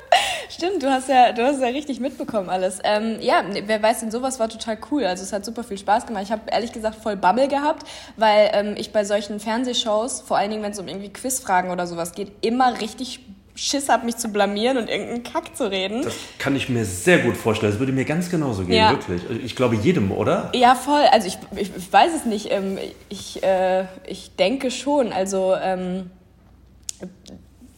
[0.61, 2.77] Stimmt, du hast ja, du hast ja richtig mitbekommen alles.
[2.83, 5.05] Ähm, ja, wer weiß denn, sowas war total cool.
[5.05, 6.21] Also es hat super viel Spaß gemacht.
[6.25, 10.51] Ich habe ehrlich gesagt voll Bammel gehabt, weil ähm, ich bei solchen Fernsehshows, vor allen
[10.51, 13.21] Dingen wenn es um irgendwie Quizfragen oder sowas geht, immer richtig
[13.55, 16.03] Schiss hab, mich zu blamieren und irgendeinen Kack zu reden.
[16.03, 17.71] Das kann ich mir sehr gut vorstellen.
[17.71, 18.91] Das würde mir ganz genauso gehen, Ja.
[18.91, 19.43] wirklich.
[19.43, 20.51] Ich glaube jedem, oder?
[20.53, 21.05] Ja, voll.
[21.11, 22.51] Also ich, ich, ich weiß es nicht.
[22.51, 22.77] Ähm,
[23.09, 25.11] ich, äh, ich denke schon.
[25.11, 26.11] Also ähm,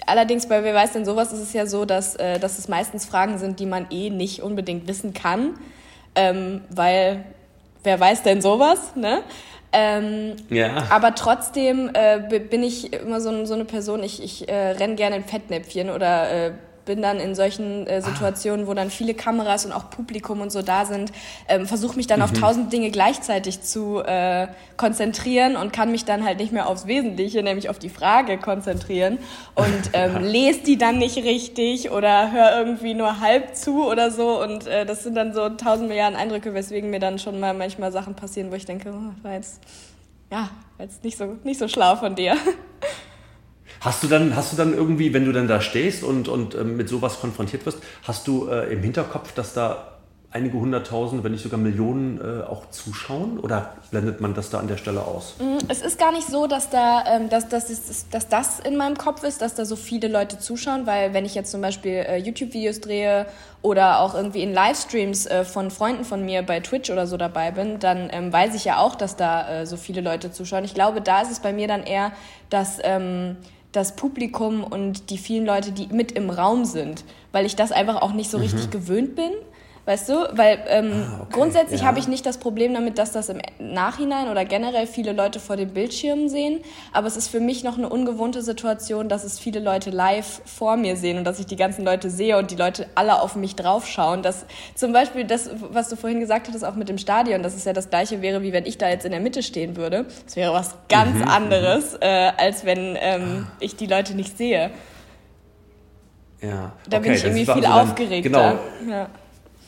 [0.08, 3.06] allerdings bei Wer weiß denn sowas ist es ja so, dass, äh, dass es meistens
[3.06, 5.56] Fragen sind, die man eh nicht unbedingt wissen kann.
[6.16, 7.24] Ähm, weil
[7.84, 9.24] wer weiß denn sowas, ne?
[9.72, 10.86] Ähm, Ja.
[10.92, 15.16] aber trotzdem äh, bin ich immer so, so eine Person, ich, ich äh, renne gerne
[15.16, 16.52] in Fettnäpfchen oder äh,
[16.86, 20.62] bin dann in solchen äh, Situationen, wo dann viele Kameras und auch Publikum und so
[20.62, 21.12] da sind,
[21.48, 26.26] ähm, versuche mich dann auf tausend Dinge gleichzeitig zu äh, konzentrieren und kann mich dann
[26.26, 29.17] halt nicht mehr aufs Wesentliche, nämlich auf die Frage konzentrieren
[29.56, 34.41] und ähm, lese die dann nicht richtig oder höre irgendwie nur halb zu oder so
[34.41, 37.91] und äh, das sind dann so tausend Milliarden Eindrücke, weswegen mir dann schon mal manchmal
[37.91, 39.62] Sachen passieren, wo ich denke, oh, war jetzt
[40.34, 42.36] ja, war jetzt nicht so, nicht so schlau von dir.
[43.84, 46.78] Hast du dann, hast du dann irgendwie, wenn du dann da stehst und, und ähm,
[46.78, 49.89] mit sowas konfrontiert wirst, hast du äh, im Hinterkopf, dass da
[50.32, 53.39] einige hunderttausend, wenn nicht sogar Millionen äh, auch zuschauen?
[53.39, 55.36] Oder blendet man das da an der Stelle aus?
[55.67, 58.98] Es ist gar nicht so, dass, da, ähm, dass, dass, es- dass das in meinem
[58.98, 62.17] Kopf ist, dass da so viele Leute zuschauen, weil wenn ich jetzt zum Beispiel äh,
[62.17, 63.26] YouTube-Videos drehe
[63.62, 67.52] oder auch irgendwie in Livestreams äh, von Freunden von mir bei Twitch oder so dabei
[67.52, 70.63] bin, dann ähm, weiß ich ja auch, dass da äh, so viele Leute zuschauen.
[70.63, 72.12] Ich glaube, da ist es bei mir dann eher,
[72.50, 73.36] dass ähm,
[73.74, 78.02] das Publikum und die vielen Leute, die mit im Raum sind, weil ich das einfach
[78.02, 79.32] auch nicht so richtig gewöhnt bin.
[79.86, 80.13] Weißt du?
[80.32, 81.88] Weil ähm, Ah, okay, grundsätzlich ja.
[81.88, 85.58] habe ich nicht das Problem damit, dass das im Nachhinein oder generell viele Leute vor
[85.58, 86.62] den Bildschirmen sehen.
[86.93, 90.78] Aber es ist für mich noch eine ungewohnte Situation, dass es viele Leute live vor
[90.78, 93.58] mir sehen und dass ich die ganzen Leute sehe und die Leute alle auf mich
[93.58, 94.22] draufschauen.
[94.24, 97.65] Das, zum Beispiel das, was du vorhin gesagt hattest, auch mit dem Stadion, dass es
[97.65, 100.06] ja das gleiche wäre, wie wenn ich da jetzt in der Mitte stehen würde.
[100.26, 104.72] Das wäre was ganz Mhm, anderes, äh, als wenn ähm, ich die Leute nicht sehe.
[106.41, 106.72] Ja.
[106.89, 108.30] Da bin okay, ich das irgendwie viel also aufgeregter.
[108.30, 108.91] Genau.
[108.91, 109.08] Ja.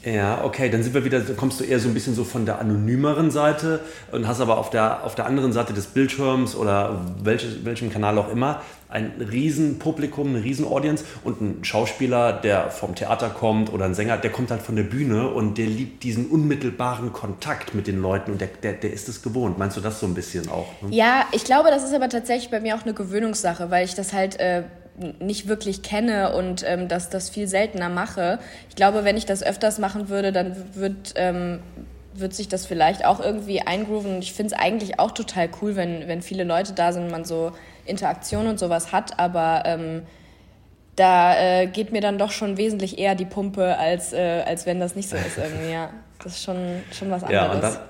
[0.06, 2.60] Ja, okay, dann sind wir wieder, kommst du eher so ein bisschen so von der
[2.60, 3.80] anonymeren Seite
[4.12, 8.18] und hast aber auf der, auf der anderen Seite des Bildschirms oder welches, welchem Kanal
[8.20, 13.74] auch immer ein riesen Publikum, eine riesen Audience und ein Schauspieler, der vom Theater kommt
[13.74, 17.74] oder ein Sänger, der kommt halt von der Bühne und der liebt diesen unmittelbaren Kontakt
[17.74, 19.58] mit den Leuten und der, der, der ist es gewohnt.
[19.58, 20.68] Meinst du das so ein bisschen auch?
[20.82, 20.96] Ne?
[20.96, 24.13] Ja, ich glaube, das ist aber tatsächlich bei mir auch eine Gewöhnungssache, weil ich das
[24.13, 24.63] halt äh,
[25.19, 28.39] nicht wirklich kenne und ähm, das, das viel seltener mache.
[28.69, 31.60] Ich glaube, wenn ich das öfters machen würde, dann wird, ähm,
[32.13, 34.15] wird sich das vielleicht auch irgendwie eingrooven.
[34.15, 37.12] Und ich finde es eigentlich auch total cool, wenn, wenn viele Leute da sind und
[37.12, 37.51] man so
[37.86, 40.03] Interaktion und sowas hat, aber ähm,
[40.95, 44.79] da äh, geht mir dann doch schon wesentlich eher die Pumpe, als, äh, als wenn
[44.79, 45.71] das nicht so ist irgendwie.
[45.71, 45.89] Ja,
[46.23, 47.75] das ist schon, schon was anderes.
[47.75, 47.81] Ja,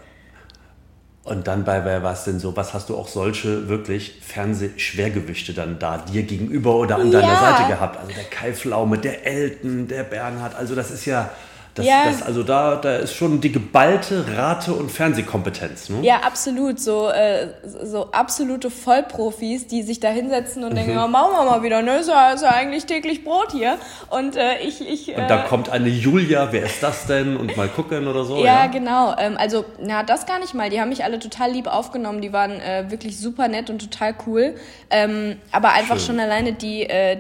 [1.26, 2.56] und dann, bei Wer war's denn so?
[2.56, 7.40] Was hast du auch solche wirklich Fernsehschwergewichte dann da dir gegenüber oder an deiner Ja.
[7.40, 8.00] Seite gehabt?
[8.00, 10.56] Also der Kai Pflaume, der Elton, der Bernhard.
[10.56, 11.32] Also das ist ja,
[11.76, 12.06] das, Ja.
[12.06, 15.90] das, also da, da ist schon die geballte Rate- und Fernsehkompetenz.
[15.90, 16.02] Ne?
[16.04, 16.80] Ja, absolut.
[16.80, 17.50] So, äh,
[17.84, 20.76] so absolute Vollprofis, die sich da hinsetzen und Mhm.
[20.76, 21.98] denken, ja, machen wir mal wieder, ne?
[21.98, 23.78] Ist ja, ist ja eigentlich täglich Brot hier.
[24.10, 25.10] Und äh, ich, ich.
[25.16, 27.36] Und da äh, kommt eine Julia, wer ist das denn?
[27.38, 28.38] Und mal gucken oder so.
[28.38, 29.14] ja, Ja, genau.
[29.18, 30.70] Ähm, also, na, das gar nicht mal.
[30.70, 32.22] Die haben mich alle total lieb aufgenommen.
[32.22, 34.56] Die waren äh, wirklich super nett und total cool.
[34.90, 36.06] Ähm, aber einfach Schön.
[36.06, 37.18] schon alleine die, äh,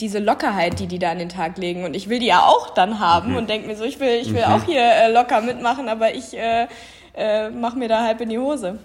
[0.00, 1.84] diese Lockerheit, die die da an den Tag legen.
[1.84, 3.36] Und ich will die ja auch dann haben Mhm.
[3.36, 6.36] und denke mir so, ich will, ich will auch hier äh, locker mitmachen, aber ich
[6.36, 6.66] äh,
[7.16, 8.78] äh, mach mir da halb in die Hose.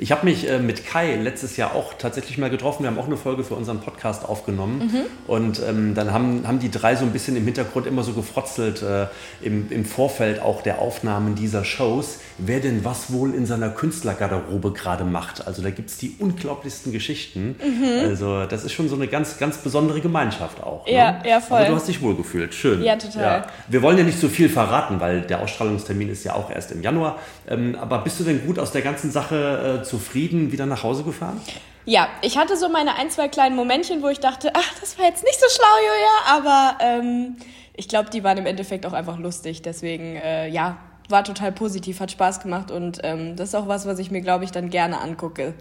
[0.00, 2.84] Ich habe mich äh, mit Kai letztes Jahr auch tatsächlich mal getroffen.
[2.84, 4.90] Wir haben auch eine Folge für unseren Podcast aufgenommen.
[5.26, 8.82] Und ähm, dann haben, haben die drei so ein bisschen im Hintergrund immer so gefrotzelt,
[8.82, 9.08] äh,
[9.42, 14.72] im, im Vorfeld auch der Aufnahmen dieser Shows, wer denn was wohl in seiner Künstlergarderobe
[14.72, 15.46] gerade macht.
[15.46, 17.56] Also da gibt es die unglaublichsten Geschichten.
[18.02, 20.86] Also das ist schon so eine ganz, ganz besondere Gemeinschaft auch.
[20.86, 20.94] Ne?
[20.94, 21.58] Ja, ja, voll.
[21.58, 22.54] Aber du hast dich wohlgefühlt.
[22.54, 22.82] Schön.
[22.82, 23.44] Ja, total.
[23.68, 26.80] Wir wollen ja nicht so viel verraten, weil der Ausstrahlungstermin ist ja auch erst im
[26.80, 27.18] Januar.
[27.46, 31.02] Ähm, aber bist du denn gut aus der ganzen Sache äh, zufrieden wieder nach Hause
[31.02, 31.40] gefahren?
[31.84, 35.06] Ja, ich hatte so meine ein, zwei kleinen Momentchen, wo ich dachte, ach, das war
[35.06, 37.36] jetzt nicht so schlau, Julia, aber ähm,
[37.74, 39.62] ich glaube, die waren im Endeffekt auch einfach lustig.
[39.62, 40.76] Deswegen, äh, ja,
[41.08, 44.20] war total positiv, hat Spaß gemacht und ähm, das ist auch was, was ich mir,
[44.20, 45.54] glaube ich, dann gerne angucke.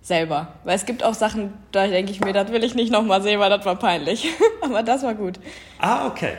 [0.00, 0.54] Selber.
[0.64, 3.38] Weil es gibt auch Sachen, da denke ich mir, das will ich nicht nochmal sehen,
[3.38, 4.30] weil das war peinlich.
[4.60, 5.38] aber das war gut.
[5.78, 6.32] Ah, okay.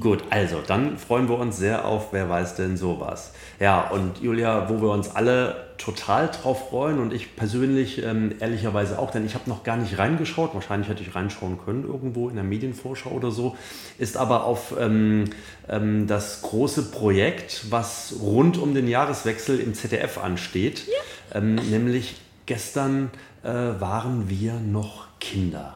[0.00, 3.32] Gut, also dann freuen wir uns sehr auf Wer weiß denn sowas.
[3.60, 8.98] Ja, und Julia, wo wir uns alle total drauf freuen und ich persönlich ähm, ehrlicherweise
[8.98, 12.34] auch, denn ich habe noch gar nicht reingeschaut, wahrscheinlich hätte ich reinschauen können irgendwo in
[12.34, 13.56] der Medienvorschau oder so,
[13.98, 15.30] ist aber auf ähm,
[15.68, 20.88] ähm, das große Projekt, was rund um den Jahreswechsel im ZDF ansteht,
[21.32, 23.10] ähm, nämlich gestern
[23.44, 25.75] äh, waren wir noch Kinder.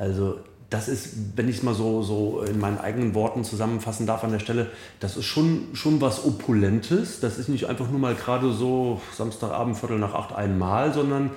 [0.00, 0.38] Also
[0.70, 4.30] das ist, wenn ich es mal so, so in meinen eigenen Worten zusammenfassen darf an
[4.30, 4.68] der Stelle,
[5.00, 7.18] das ist schon, schon was Opulentes.
[7.18, 11.30] Das ist nicht einfach nur mal gerade so Samstagabend, Viertel nach acht einmal, sondern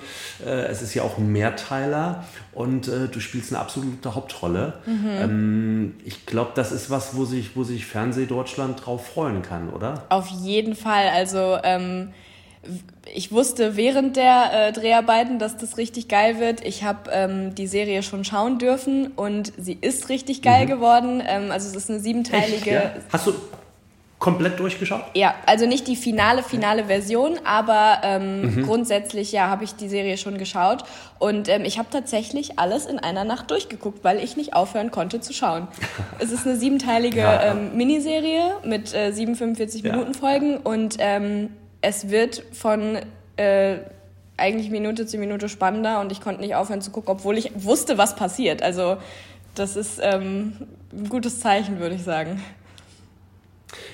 [0.46, 4.74] äh, es ist ja auch ein Mehrteiler und äh, du spielst eine absolute Hauptrolle.
[4.86, 10.04] Ähm, ich glaube, das ist was, wo sich, wo sich Fernsehdeutschland drauf freuen kann, oder?
[10.10, 11.08] Auf jeden Fall.
[11.08, 12.12] Also ähm,
[13.14, 16.64] ich wusste während der äh, Dreharbeiten, dass das richtig geil wird.
[16.64, 21.22] Ich habe ähm, die Serie schon schauen dürfen und sie ist richtig geil geworden.
[21.26, 22.70] Ähm, also es ist eine siebenteilige.
[22.72, 22.90] ja?
[23.12, 23.34] Hast du
[24.18, 25.02] komplett durchgeschaut?
[25.12, 30.16] Ja, also nicht die finale, finale Version, aber ähm, grundsätzlich ja, habe ich die Serie
[30.16, 30.84] schon geschaut
[31.18, 35.20] und ähm, ich habe tatsächlich alles in einer Nacht durchgeguckt, weil ich nicht aufhören konnte
[35.20, 35.68] zu schauen.
[36.20, 37.52] es ist eine siebenteilige Ja, ja.
[37.52, 39.92] ähm, Miniserie mit äh, 7 45 Ja.
[39.92, 41.50] Minuten Folgen und ähm,
[41.84, 42.98] es wird von
[43.36, 43.76] äh,
[44.36, 47.98] eigentlich Minute zu Minute spannender und ich konnte nicht aufhören zu gucken, obwohl ich wusste,
[47.98, 48.62] was passiert.
[48.62, 48.96] Also
[49.54, 50.54] das ist ähm,
[50.92, 52.42] ein gutes Zeichen, würde ich sagen.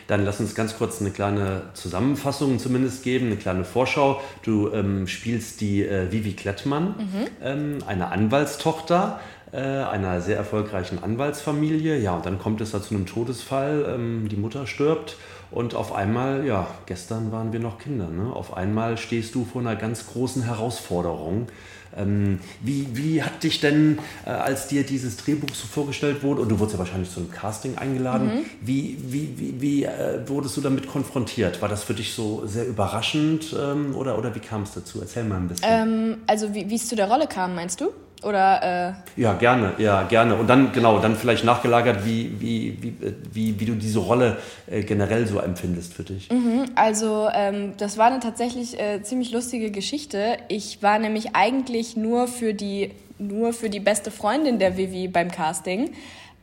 [0.06, 4.20] Dann lass uns ganz kurz eine kleine Zusammenfassung zumindest geben, eine kleine Vorschau.
[4.42, 7.26] Du ähm, spielst die äh, Vivi Klettmann, mhm.
[7.42, 9.20] ähm, eine Anwaltstochter
[9.52, 11.98] äh, einer sehr erfolgreichen Anwaltsfamilie.
[11.98, 13.94] Ja, und dann kommt es da zu einem Todesfall.
[13.94, 15.16] Ähm, die Mutter stirbt
[15.50, 18.08] und auf einmal, ja, gestern waren wir noch Kinder.
[18.08, 18.32] Ne?
[18.32, 21.48] Auf einmal stehst du vor einer ganz großen Herausforderung.
[21.96, 26.48] Ähm, wie, wie hat dich denn, äh, als dir dieses Drehbuch so vorgestellt wurde, und
[26.48, 28.44] du wurdest ja wahrscheinlich zu einem Casting eingeladen, mhm.
[28.60, 31.60] wie, wie, wie, wie äh, wurdest du damit konfrontiert?
[31.60, 35.00] War das für dich so sehr überraschend ähm, oder, oder wie kam es dazu?
[35.00, 35.66] Erzähl mal ein bisschen.
[35.68, 37.90] Ähm, also wie es zu der Rolle kam, meinst du?
[38.22, 40.34] Oder, äh ja, gerne, ja, gerne.
[40.34, 42.94] Und dann, genau, dann vielleicht nachgelagert, wie, wie, wie,
[43.32, 46.30] wie, wie du diese Rolle äh, generell so empfindest für dich.
[46.30, 50.36] Mhm, also, ähm, das war eine tatsächlich äh, ziemlich lustige Geschichte.
[50.48, 55.30] Ich war nämlich eigentlich nur für die, nur für die beste Freundin der Vivi beim
[55.30, 55.92] Casting,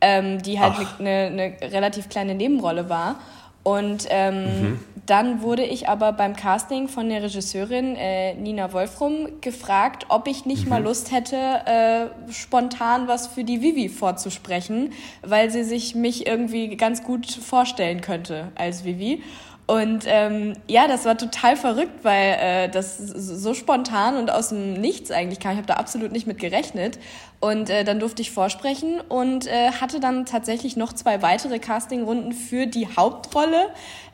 [0.00, 3.20] ähm, die halt eine, eine relativ kleine Nebenrolle war.
[3.62, 4.80] Und ähm, mhm.
[5.06, 10.46] dann wurde ich aber beim Casting von der Regisseurin äh, Nina Wolfrum gefragt, ob ich
[10.46, 10.70] nicht mhm.
[10.70, 14.92] mal Lust hätte, äh, spontan was für die Vivi vorzusprechen,
[15.22, 19.22] weil sie sich mich irgendwie ganz gut vorstellen könnte als Vivi.
[19.68, 24.72] Und ähm, ja, das war total verrückt, weil äh, das so spontan und aus dem
[24.72, 25.52] Nichts eigentlich kam.
[25.52, 26.98] Ich habe da absolut nicht mit gerechnet.
[27.38, 32.32] Und äh, dann durfte ich vorsprechen und äh, hatte dann tatsächlich noch zwei weitere Castingrunden
[32.32, 33.68] für die Hauptrolle.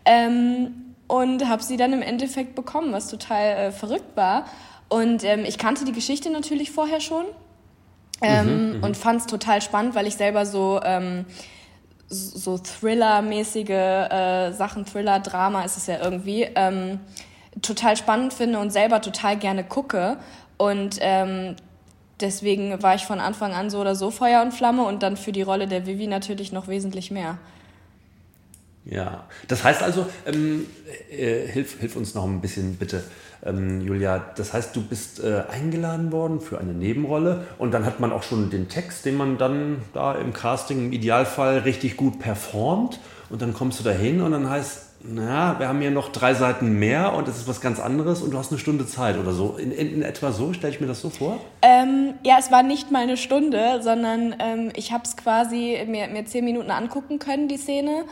[0.05, 4.47] Ähm, und habe sie dann im Endeffekt bekommen, was total äh, verrückt war.
[4.89, 7.27] Und ähm, ich kannte die Geschichte natürlich vorher schon
[8.23, 8.83] ähm, mhm, mhm.
[8.83, 10.81] und fand es total spannend, weil ich selber so...
[10.83, 11.27] Ähm,
[12.15, 17.01] so Thriller-mäßige äh, Sachen, Thriller, Drama ist es ja irgendwie, ähm,
[17.63, 20.17] total spannend finde und selber total gerne gucke.
[20.57, 21.57] Und ähm,
[22.21, 25.33] deswegen war ich von Anfang an so oder so Feuer und Flamme und dann für
[25.33, 27.39] die Rolle der Vivi natürlich noch wesentlich mehr.
[28.85, 30.67] Ja, das heißt also, ähm,
[31.11, 33.03] äh, hilf, hilf uns noch ein bisschen bitte
[33.45, 38.01] ähm, Julia, das heißt, du bist äh, eingeladen worden für eine Nebenrolle und dann hat
[38.01, 42.19] man auch schon den Text, den man dann da im Casting im Idealfall richtig gut
[42.19, 46.11] performt und dann kommst du da hin und dann heißt, na, wir haben hier noch
[46.11, 49.19] drei Seiten mehr und es ist was ganz anderes und du hast eine Stunde Zeit
[49.19, 49.57] oder so.
[49.59, 51.41] In, in, in etwa so, stelle ich mir das so vor?
[51.61, 56.09] Ähm, ja, es war nicht mal eine Stunde, sondern ähm, ich habe es quasi mir,
[56.09, 58.05] mir zehn Minuten angucken können, die Szene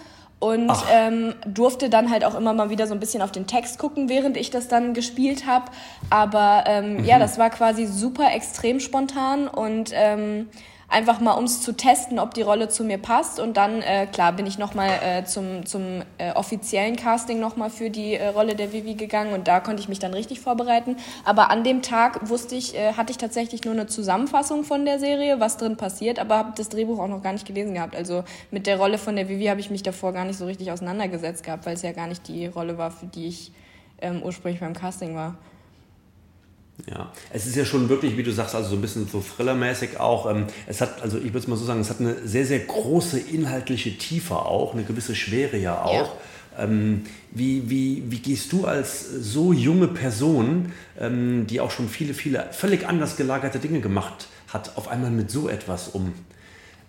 [0.42, 3.78] und ähm, durfte dann halt auch immer mal wieder so ein bisschen auf den Text
[3.78, 5.66] gucken, während ich das dann gespielt habe.
[6.10, 7.04] Aber ähm, mhm.
[7.04, 10.48] ja, das war quasi super extrem spontan und ähm,
[10.92, 13.40] einfach mal um es zu testen, ob die Rolle zu mir passt.
[13.40, 17.90] Und dann, äh, klar, bin ich nochmal äh, zum, zum äh, offiziellen Casting nochmal für
[17.90, 20.96] die äh, Rolle der Vivi gegangen und da konnte ich mich dann richtig vorbereiten.
[21.24, 24.98] Aber an dem Tag wusste ich, äh, hatte ich tatsächlich nur eine Zusammenfassung von der
[24.98, 27.96] Serie, was drin passiert, aber habe das Drehbuch auch noch gar nicht gelesen gehabt.
[27.96, 30.70] Also mit der Rolle von der Vivi habe ich mich davor gar nicht so richtig
[30.70, 33.52] auseinandergesetzt gehabt, weil es ja gar nicht die Rolle war, für die ich
[34.00, 35.36] ähm, ursprünglich beim Casting war.
[36.90, 40.00] Ja, es ist ja schon wirklich, wie du sagst, also so ein bisschen so thrillermäßig
[40.00, 40.28] auch.
[40.28, 42.58] Ähm, es hat, also ich würde es mal so sagen, es hat eine sehr, sehr
[42.60, 45.94] große inhaltliche Tiefe auch, eine gewisse Schwere ja auch.
[45.94, 46.64] Ja.
[46.64, 52.14] Ähm, wie, wie, wie gehst du als so junge Person, ähm, die auch schon viele,
[52.14, 56.12] viele völlig anders gelagerte Dinge gemacht hat, auf einmal mit so etwas um?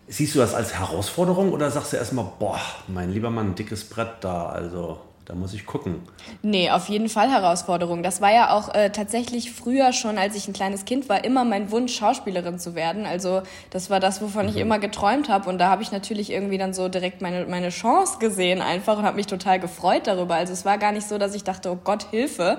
[0.08, 4.16] Siehst du das als Herausforderung oder sagst du erstmal, boah, mein lieber Mann, dickes Brett
[4.22, 6.02] da, also da muss ich gucken.
[6.42, 8.04] Nee, auf jeden Fall Herausforderung.
[8.04, 11.46] Das war ja auch äh, tatsächlich früher schon, als ich ein kleines Kind war, immer
[11.46, 13.06] mein Wunsch, Schauspielerin zu werden.
[13.06, 14.50] Also das war das, wovon mhm.
[14.50, 15.50] ich immer geträumt habe.
[15.50, 19.06] Und da habe ich natürlich irgendwie dann so direkt meine, meine Chance gesehen einfach und
[19.06, 20.36] habe mich total gefreut darüber.
[20.36, 22.58] Also es war gar nicht so, dass ich dachte, oh Gott, Hilfe.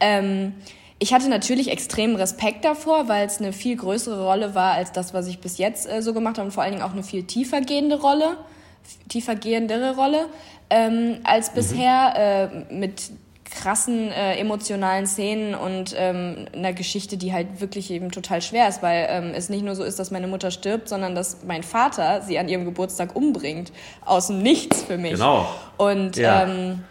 [0.00, 0.54] Ähm,
[0.98, 5.12] ich hatte natürlich extremen Respekt davor, weil es eine viel größere Rolle war als das,
[5.12, 7.24] was ich bis jetzt äh, so gemacht habe und vor allen Dingen auch eine viel
[7.24, 8.38] tiefer gehende Rolle,
[9.08, 10.26] tiefer gehendere Rolle
[10.70, 11.54] ähm, als mhm.
[11.54, 13.10] bisher äh, mit
[13.50, 18.82] krassen äh, emotionalen Szenen und ähm, einer Geschichte, die halt wirklich eben total schwer ist,
[18.82, 22.22] weil ähm, es nicht nur so ist, dass meine Mutter stirbt, sondern dass mein Vater
[22.22, 23.72] sie an ihrem Geburtstag umbringt.
[24.04, 25.12] Aus dem Nichts für mich.
[25.12, 25.46] Genau.
[25.76, 26.44] Und ja.
[26.44, 26.84] ähm,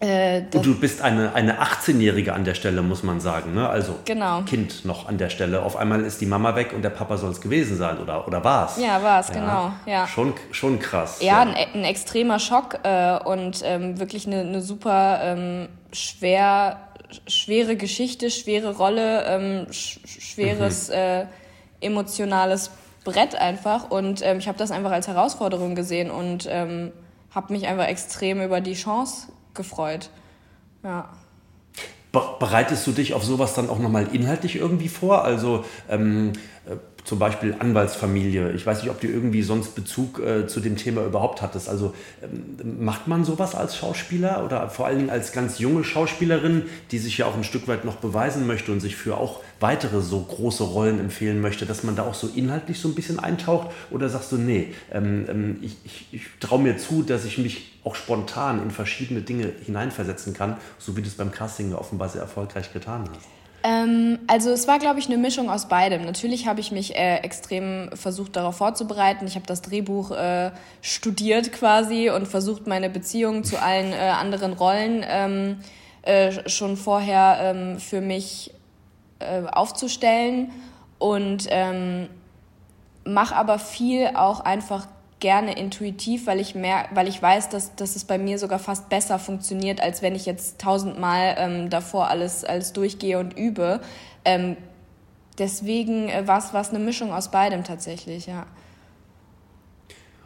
[0.00, 3.52] äh, und du bist eine, eine 18-Jährige an der Stelle, muss man sagen.
[3.54, 3.68] Ne?
[3.68, 4.40] Also genau.
[4.42, 5.62] Kind noch an der Stelle.
[5.62, 8.42] Auf einmal ist die Mama weg und der Papa soll es gewesen sein oder, oder
[8.42, 8.82] war es?
[8.82, 9.34] Ja, war es, ja.
[9.34, 9.72] genau.
[9.84, 10.06] Ja.
[10.06, 11.18] Schon, schon krass.
[11.20, 11.40] Ja, ja.
[11.42, 16.78] Ein, ein, extremer Schock äh, und ähm, wirklich eine, eine super ähm, schwer,
[17.26, 20.94] schwere Geschichte, schwere Rolle, ähm, sch schweres mhm.
[20.94, 21.26] äh,
[21.82, 22.70] emotionales
[23.04, 23.90] Brett einfach.
[23.90, 26.92] Und ähm, ich habe das einfach als Herausforderung gesehen und ähm,
[27.34, 30.10] habe mich einfach extrem über die Chance gefreut.
[30.82, 31.10] Ja.
[32.12, 35.24] bereitest du dich auf sowas dann auch nochmal inhaltlich irgendwie vor?
[35.24, 36.32] Also ähm,
[36.66, 38.52] äh, zum Beispiel Anwaltsfamilie.
[38.52, 41.68] Ich weiß nicht, ob du irgendwie sonst Bezug äh, zu dem Thema überhaupt hattest.
[41.68, 46.64] Also ähm, macht man sowas als Schauspieler oder vor allen Dingen als ganz junge Schauspielerin,
[46.90, 50.00] die sich ja auch ein Stück weit noch beweisen möchte und sich für auch weitere
[50.00, 53.70] so große Rollen empfehlen möchte, dass man da auch so inhaltlich so ein bisschen eintaucht?
[53.90, 57.78] Oder sagst du, nee, ähm, ähm ich, ich, ich traue mir zu, dass ich mich
[57.84, 62.22] auch spontan in verschiedene Dinge hineinversetzen kann, so wie du es beim Casting offenbar sehr
[62.22, 63.28] erfolgreich getan hast?
[63.62, 66.04] Ähm, also es war, glaube ich, eine Mischung aus beidem.
[66.04, 69.26] Natürlich habe ich mich äh, extrem versucht, darauf vorzubereiten.
[69.26, 74.54] Ich habe das Drehbuch äh, studiert quasi und versucht, meine Beziehungen zu allen äh, anderen
[74.54, 75.58] Rollen ähm,
[76.02, 78.54] äh, schon vorher ähm, für mich
[79.20, 80.50] äh, aufzustellen
[80.98, 82.08] und ähm,
[83.04, 84.86] mache aber viel auch einfach
[85.20, 88.88] gerne intuitiv, weil ich mehr, weil ich weiß, dass, dass es bei mir sogar fast
[88.88, 93.80] besser funktioniert, als wenn ich jetzt tausendmal ähm, davor alles, alles durchgehe und übe.
[94.24, 94.56] Ähm,
[95.38, 98.46] deswegen äh, war es eine Mischung aus beidem tatsächlich, ja.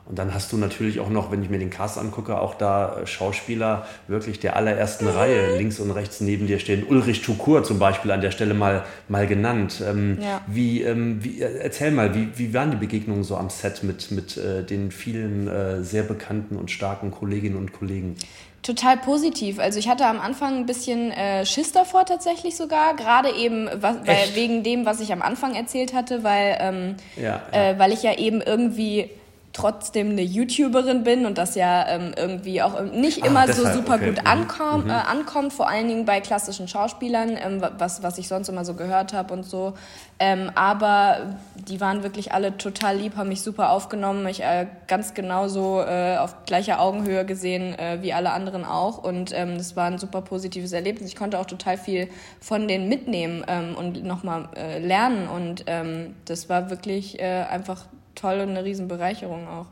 [0.07, 3.01] Und dann hast du natürlich auch noch, wenn ich mir den Cast angucke, auch da
[3.01, 6.85] äh, Schauspieler wirklich der allerersten Reihe links und rechts neben dir stehen.
[6.87, 9.83] Ulrich Tukur zum Beispiel an der Stelle mal, mal genannt.
[9.87, 10.43] Ähm, ja.
[10.47, 14.11] wie, ähm, wie, äh, erzähl mal, wie, wie waren die Begegnungen so am Set mit,
[14.11, 18.17] mit äh, den vielen äh, sehr bekannten und starken Kolleginnen und Kollegen?
[18.63, 19.59] Total positiv.
[19.59, 23.97] Also ich hatte am Anfang ein bisschen äh, Schiss davor tatsächlich sogar, gerade eben was,
[24.07, 27.71] weil, wegen dem, was ich am Anfang erzählt hatte, weil, ähm, ja, ja.
[27.71, 29.11] Äh, weil ich ja eben irgendwie
[29.55, 33.53] trotzdem eine YouTuberin bin und das ja ähm, irgendwie auch ähm, nicht ah, immer ah,
[33.53, 34.07] so super okay.
[34.07, 34.27] gut mhm.
[34.27, 34.91] ankom, mhm.
[34.91, 38.75] äh, ankommt, vor allen Dingen bei klassischen Schauspielern, ähm, was, was ich sonst immer so
[38.75, 39.75] gehört habe und so.
[40.19, 45.15] Ähm, aber die waren wirklich alle total lieb, haben mich super aufgenommen, mich äh, ganz
[45.15, 49.87] genauso äh, auf gleicher Augenhöhe gesehen äh, wie alle anderen auch und ähm, das war
[49.87, 51.09] ein super positives Erlebnis.
[51.09, 52.09] Ich konnte auch total viel
[52.41, 55.65] von denen mitnehmen ähm, und nochmal äh, lernen und
[56.25, 59.67] das war wirklich äh, einfach toll und eine Riesenbereicherung auch.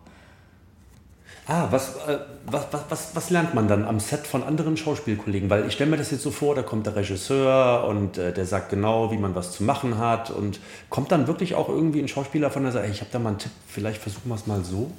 [1.49, 5.51] Ah, was, äh, was, was, was, was lernt man dann am Set von anderen Schauspielkollegen?
[5.51, 8.47] Weil ich stelle mir das jetzt so vor, da kommt der Regisseur und äh, der
[8.47, 10.31] sagt genau, wie man was zu machen hat.
[10.31, 13.31] Und kommt dann wirklich auch irgendwie ein Schauspieler von der Seite, ich habe da mal
[13.31, 14.93] einen Tipp, vielleicht versuchen wir es mal so?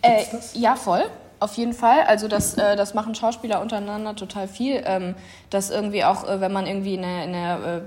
[0.00, 0.24] Äh,
[0.54, 1.02] ja, voll.
[1.38, 2.00] Auf jeden Fall.
[2.06, 4.82] Also das, äh, das machen Schauspieler untereinander total viel.
[4.86, 5.14] Ähm,
[5.50, 7.80] dass irgendwie auch, äh, wenn man irgendwie in der, in der äh,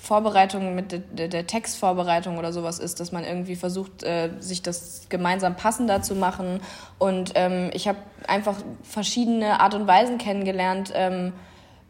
[0.00, 5.02] Vorbereitung mit der, der, Textvorbereitung oder sowas ist, dass man irgendwie versucht, äh, sich das
[5.10, 6.60] gemeinsam passender zu machen.
[6.98, 11.34] Und ähm, ich habe einfach verschiedene Art und Weisen kennengelernt, ähm,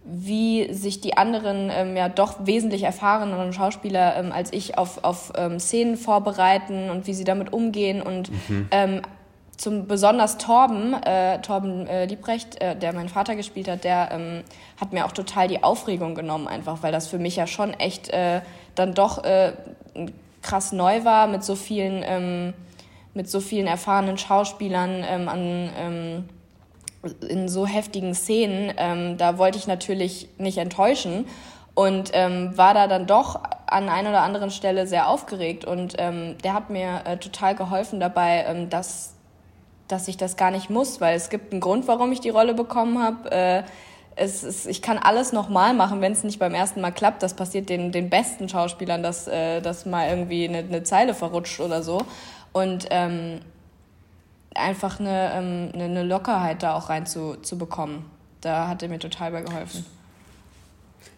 [0.04, 5.32] wie sich die anderen ähm, ja doch wesentlich erfahreneren Schauspieler ähm, als ich auf, auf
[5.36, 8.68] ähm, Szenen vorbereiten und wie sie damit umgehen und mhm.
[9.60, 14.42] Zum besonders Torben, äh, Torben äh, Liebrecht, äh, der meinen Vater gespielt hat, der ähm,
[14.80, 18.08] hat mir auch total die Aufregung genommen, einfach, weil das für mich ja schon echt
[18.08, 18.40] äh,
[18.74, 19.52] dann doch äh,
[20.40, 22.54] krass neu war mit so vielen, ähm,
[23.12, 26.28] mit so vielen erfahrenen Schauspielern ähm, an, ähm,
[27.28, 28.72] in so heftigen Szenen.
[28.78, 31.26] Ähm, da wollte ich natürlich nicht enttäuschen
[31.74, 36.38] und ähm, war da dann doch an einer oder anderen Stelle sehr aufgeregt und ähm,
[36.42, 39.19] der hat mir äh, total geholfen dabei, ähm, dass
[39.92, 42.54] dass ich das gar nicht muss, weil es gibt einen Grund, warum ich die Rolle
[42.54, 43.30] bekommen habe.
[43.30, 43.62] Äh,
[44.16, 47.22] es ist, ich kann alles nochmal machen, wenn es nicht beim ersten Mal klappt.
[47.22, 51.60] Das passiert den, den besten Schauspielern, dass, äh, dass mal irgendwie eine, eine Zeile verrutscht
[51.60, 52.02] oder so.
[52.52, 53.40] Und ähm,
[54.54, 58.10] einfach eine, ähm, eine Lockerheit da auch rein zu, zu bekommen.
[58.40, 59.86] Da hat er mir total bei geholfen.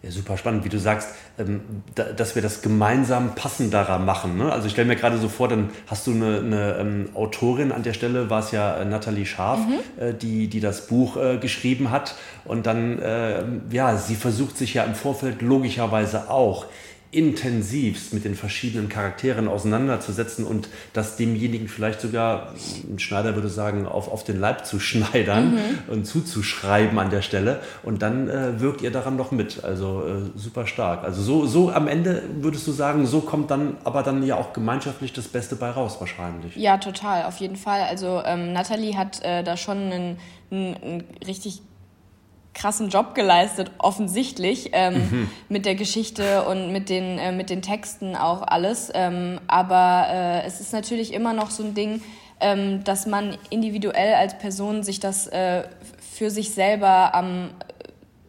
[0.03, 1.09] Ja, super spannend, wie du sagst,
[1.39, 1.61] ähm,
[1.95, 4.37] da, dass wir das gemeinsam passenderer machen.
[4.37, 4.51] Ne?
[4.51, 7.83] Also ich stelle mir gerade so vor, dann hast du eine, eine ähm, Autorin an
[7.83, 10.03] der Stelle, war es ja äh, Nathalie Scharf, mhm.
[10.03, 12.15] äh, die, die das Buch äh, geschrieben hat.
[12.43, 16.65] Und dann, ja, sie versucht sich ja im Vorfeld logischerweise auch
[17.13, 22.53] intensivst mit den verschiedenen Charakteren auseinanderzusetzen und das demjenigen vielleicht sogar,
[22.89, 25.59] ein Schneider würde sagen, auf, auf den Leib zu schneidern mhm.
[25.93, 27.59] und zuzuschreiben an der Stelle.
[27.83, 29.63] Und dann äh, wirkt ihr daran noch mit.
[29.63, 31.03] Also äh, super stark.
[31.03, 34.53] Also so, so am Ende würdest du sagen, so kommt dann aber dann ja auch
[34.53, 36.55] gemeinschaftlich das Beste bei raus wahrscheinlich.
[36.55, 37.81] Ja, total, auf jeden Fall.
[37.81, 40.17] Also ähm, Nathalie hat äh, da schon einen,
[40.51, 41.61] einen, einen richtig
[42.53, 45.29] krassen Job geleistet, offensichtlich, ähm, mhm.
[45.49, 48.91] mit der Geschichte und mit den, äh, mit den Texten auch alles.
[48.93, 52.01] Ähm, aber äh, es ist natürlich immer noch so ein Ding,
[52.39, 55.63] ähm, dass man individuell als Person sich das äh,
[56.15, 57.49] für sich selber am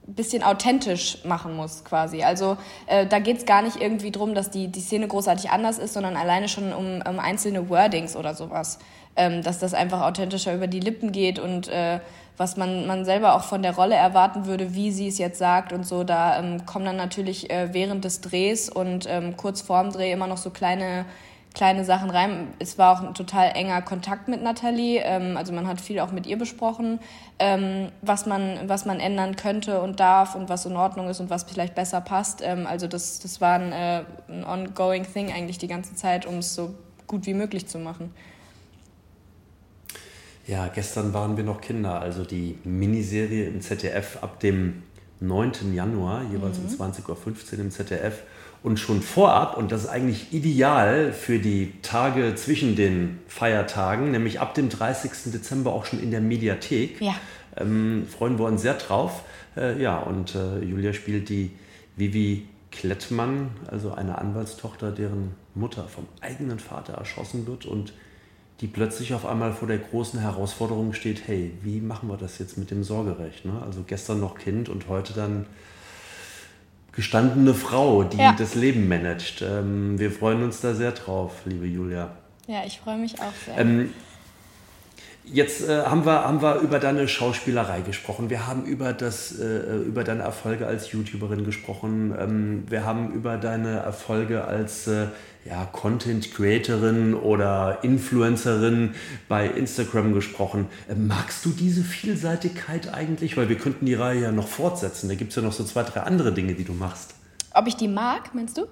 [0.06, 2.22] bisschen authentisch machen muss quasi.
[2.22, 2.56] Also
[2.86, 6.16] äh, da geht's gar nicht irgendwie drum, dass die, die Szene großartig anders ist, sondern
[6.16, 8.78] alleine schon um, um einzelne Wordings oder sowas.
[9.16, 12.00] Ähm, dass das einfach authentischer über die Lippen geht und äh,
[12.36, 15.72] was man, man selber auch von der Rolle erwarten würde, wie sie es jetzt sagt
[15.72, 16.04] und so.
[16.04, 20.26] Da ähm, kommen dann natürlich äh, während des Drehs und ähm, kurz vorm Dreh immer
[20.26, 21.04] noch so kleine
[21.54, 22.48] kleine Sachen rein.
[22.58, 25.00] Es war auch ein total enger Kontakt mit Nathalie.
[25.00, 26.98] Ähm, also man hat viel auch mit ihr besprochen,
[27.38, 31.30] ähm, was, man, was man ändern könnte und darf und was in Ordnung ist und
[31.30, 32.42] was vielleicht besser passt.
[32.42, 36.38] Ähm, also das, das war ein, äh, ein ongoing thing eigentlich die ganze Zeit, um
[36.38, 36.74] es so
[37.06, 38.12] gut wie möglich zu machen.
[40.46, 44.82] Ja, gestern waren wir noch Kinder, also die Miniserie im ZDF ab dem
[45.20, 45.74] 9.
[45.74, 46.80] Januar, jeweils mhm.
[46.80, 48.22] um 20.15 Uhr im ZDF.
[48.62, 54.40] Und schon vorab, und das ist eigentlich ideal für die Tage zwischen den Feiertagen, nämlich
[54.40, 55.32] ab dem 30.
[55.32, 57.14] Dezember auch schon in der Mediathek, ja.
[57.58, 59.22] ähm, freuen wir uns sehr drauf.
[59.54, 61.50] Äh, ja, und äh, Julia spielt die
[61.96, 67.92] Vivi Klettmann, also eine Anwaltstochter, deren Mutter vom eigenen Vater erschossen wird und
[68.60, 72.56] die plötzlich auf einmal vor der großen Herausforderung steht, hey, wie machen wir das jetzt
[72.56, 73.44] mit dem Sorgerecht?
[73.44, 73.60] Ne?
[73.64, 75.46] Also gestern noch Kind und heute dann
[76.92, 78.32] gestandene Frau, die ja.
[78.38, 79.42] das Leben managt.
[79.42, 82.10] Ähm, wir freuen uns da sehr drauf, liebe Julia.
[82.46, 83.58] Ja, ich freue mich auch sehr.
[83.58, 83.92] Ähm,
[85.26, 88.28] Jetzt äh, haben, wir, haben wir über deine Schauspielerei gesprochen.
[88.28, 92.14] Wir haben über, das, äh, über deine Erfolge als YouTuberin gesprochen.
[92.18, 95.06] Ähm, wir haben über deine Erfolge als äh,
[95.46, 98.94] ja, Content Creatorin oder Influencerin
[99.26, 100.68] bei Instagram gesprochen.
[100.88, 103.38] Äh, magst du diese Vielseitigkeit eigentlich?
[103.38, 105.08] Weil wir könnten die Reihe ja noch fortsetzen.
[105.08, 107.14] Da gibt es ja noch so zwei, drei andere Dinge, die du machst.
[107.54, 108.66] Ob ich die mag, meinst du?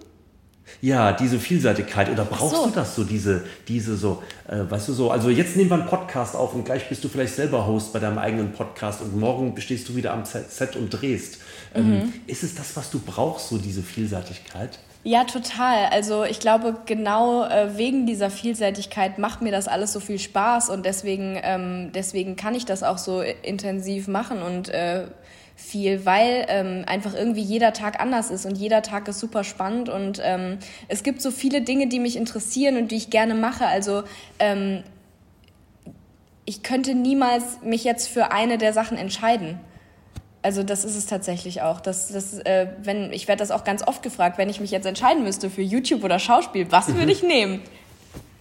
[0.81, 2.11] Ja, diese Vielseitigkeit.
[2.11, 2.67] Oder brauchst so.
[2.67, 5.87] du das so, diese, diese so, äh, weißt du so, also jetzt nehmen wir einen
[5.87, 9.59] Podcast auf und gleich bist du vielleicht selber Host bei deinem eigenen Podcast und morgen
[9.61, 11.39] stehst du wieder am Set und drehst.
[11.75, 12.13] Ähm, mhm.
[12.27, 14.79] ist es das, was du brauchst, so diese Vielseitigkeit?
[15.05, 15.87] Ja, total.
[15.87, 20.71] Also ich glaube, genau äh, wegen dieser Vielseitigkeit macht mir das alles so viel Spaß
[20.71, 25.07] und deswegen, ähm, deswegen kann ich das auch so intensiv machen und äh,
[25.57, 29.89] viel, weil ähm, einfach irgendwie jeder Tag anders ist und jeder Tag ist super spannend
[29.89, 33.67] und ähm, es gibt so viele Dinge, die mich interessieren und die ich gerne mache.
[33.67, 34.03] Also
[34.39, 34.83] ähm,
[36.45, 39.61] ich könnte niemals mich jetzt für eine der Sachen entscheiden.
[40.43, 41.81] Also das ist es tatsächlich auch.
[41.81, 44.87] Das, das, äh, wenn, ich werde das auch ganz oft gefragt, wenn ich mich jetzt
[44.87, 47.61] entscheiden müsste für YouTube oder Schauspiel, was würde ich nehmen?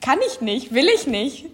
[0.02, 1.46] Kann ich nicht, will ich nicht.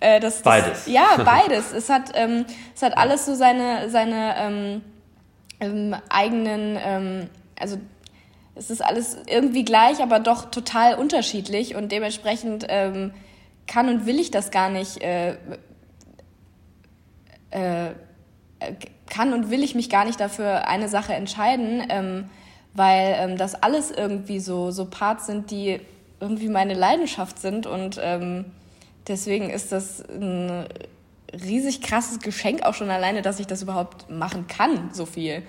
[0.00, 0.86] Äh, das, das, beides.
[0.86, 1.72] Ja, beides.
[1.72, 4.82] es, hat, ähm, es hat alles so seine, seine ähm,
[5.60, 7.78] ähm, eigenen, ähm, also
[8.54, 13.12] es ist alles irgendwie gleich, aber doch total unterschiedlich und dementsprechend ähm,
[13.66, 15.02] kann und will ich das gar nicht.
[15.02, 15.36] Äh,
[17.50, 17.90] äh,
[19.08, 22.30] kann und will ich mich gar nicht dafür eine Sache entscheiden, ähm,
[22.72, 25.80] weil ähm, das alles irgendwie so, so Parts sind, die
[26.20, 28.46] irgendwie meine Leidenschaft sind und ähm,
[29.08, 30.66] Deswegen ist das ein
[31.32, 35.42] riesig krasses Geschenk auch schon alleine, dass ich das überhaupt machen kann, so viel.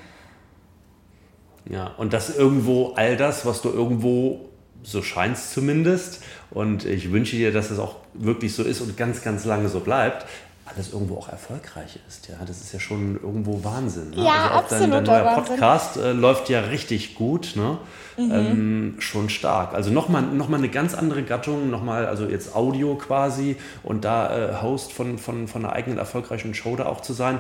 [1.70, 4.50] Ja, und das irgendwo, all das, was du irgendwo,
[4.84, 8.98] so scheint es zumindest, und ich wünsche dir, dass es auch wirklich so ist und
[8.98, 10.26] ganz, ganz lange so bleibt,
[10.74, 12.28] alles irgendwo auch erfolgreich ist.
[12.28, 14.12] Ja, das ist ja schon irgendwo Wahnsinn.
[14.12, 14.24] Ne?
[14.24, 14.94] Ja, also absolut.
[14.94, 17.78] Dein, dein neuer Podcast äh, läuft ja richtig gut, ne?
[18.18, 18.32] Mhm.
[18.32, 19.74] Ähm, schon stark.
[19.74, 24.36] Also nochmal noch mal eine ganz andere Gattung, nochmal, also jetzt Audio quasi und da
[24.36, 27.40] äh, Host von, von, von einer eigenen erfolgreichen Show da auch zu sein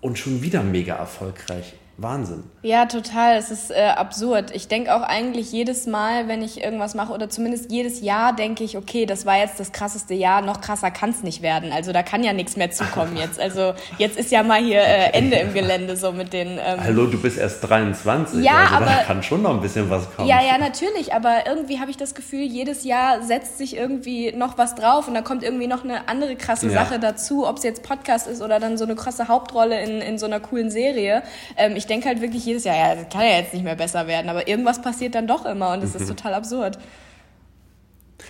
[0.00, 1.74] und schon wieder mega erfolgreich.
[1.96, 2.44] Wahnsinn.
[2.62, 3.36] Ja, total.
[3.36, 4.50] Es ist äh, absurd.
[4.54, 8.64] Ich denke auch eigentlich jedes Mal, wenn ich irgendwas mache, oder zumindest jedes Jahr, denke
[8.64, 11.72] ich, okay, das war jetzt das krasseste Jahr, noch krasser kann es nicht werden.
[11.72, 13.38] Also da kann ja nichts mehr zukommen jetzt.
[13.38, 16.58] Also jetzt ist ja mal hier äh, Ende im Gelände so mit den.
[16.58, 18.42] Ähm Hallo, du bist erst 23.
[18.42, 18.86] Ja, also aber.
[18.86, 20.26] Da kann schon noch ein bisschen was kommen.
[20.26, 21.14] Ja, ja, natürlich.
[21.14, 25.14] Aber irgendwie habe ich das Gefühl, jedes Jahr setzt sich irgendwie noch was drauf und
[25.14, 26.72] da kommt irgendwie noch eine andere krasse ja.
[26.72, 30.18] Sache dazu, ob es jetzt Podcast ist oder dann so eine krasse Hauptrolle in, in
[30.18, 31.22] so einer coolen Serie.
[31.56, 34.06] Ähm, ich denke halt wirklich jedes Jahr, ja, das kann ja jetzt nicht mehr besser
[34.06, 36.00] werden, aber irgendwas passiert dann doch immer und es mhm.
[36.00, 36.78] ist total absurd.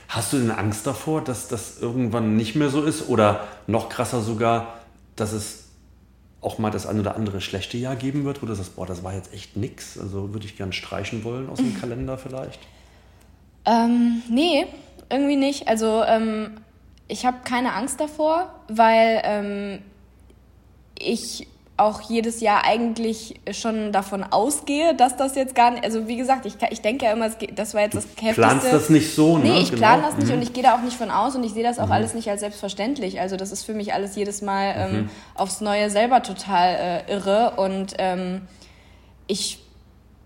[0.09, 4.21] Hast du denn Angst davor, dass das irgendwann nicht mehr so ist oder noch krasser
[4.21, 4.81] sogar,
[5.17, 5.65] dass es
[6.41, 9.03] auch mal das ein oder andere schlechte Jahr geben wird, wo du sagst, boah, das
[9.03, 11.81] war jetzt echt nix, also würde ich gern streichen wollen aus dem mhm.
[11.81, 12.61] Kalender vielleicht?
[13.65, 14.67] Ähm, nee,
[15.11, 15.69] irgendwie nicht.
[15.69, 16.59] Also ähm,
[17.09, 19.79] ich habe keine Angst davor, weil ähm,
[20.99, 21.47] ich
[21.77, 26.47] auch jedes Jahr eigentlich schon davon ausgehe, dass das jetzt gar nicht, also wie gesagt,
[26.47, 28.43] ich, ich denke ja immer, das war jetzt das Heftigste.
[28.43, 29.45] Du planst das nicht so, ne?
[29.45, 29.79] Nee, ich genau.
[29.79, 30.35] plane das nicht mhm.
[30.35, 31.93] und ich gehe da auch nicht von aus und ich sehe das auch mhm.
[31.93, 33.21] alles nicht als selbstverständlich.
[33.21, 35.11] Also das ist für mich alles jedes Mal ähm, mhm.
[35.35, 38.43] aufs Neue selber total äh, irre und ähm,
[39.27, 39.59] ich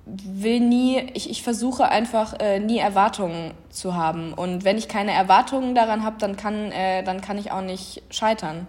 [0.04, 4.34] will nie, ich, ich versuche einfach äh, nie Erwartungen zu haben.
[4.34, 8.02] Und wenn ich keine Erwartungen daran habe, dann kann, äh, dann kann ich auch nicht
[8.10, 8.66] scheitern.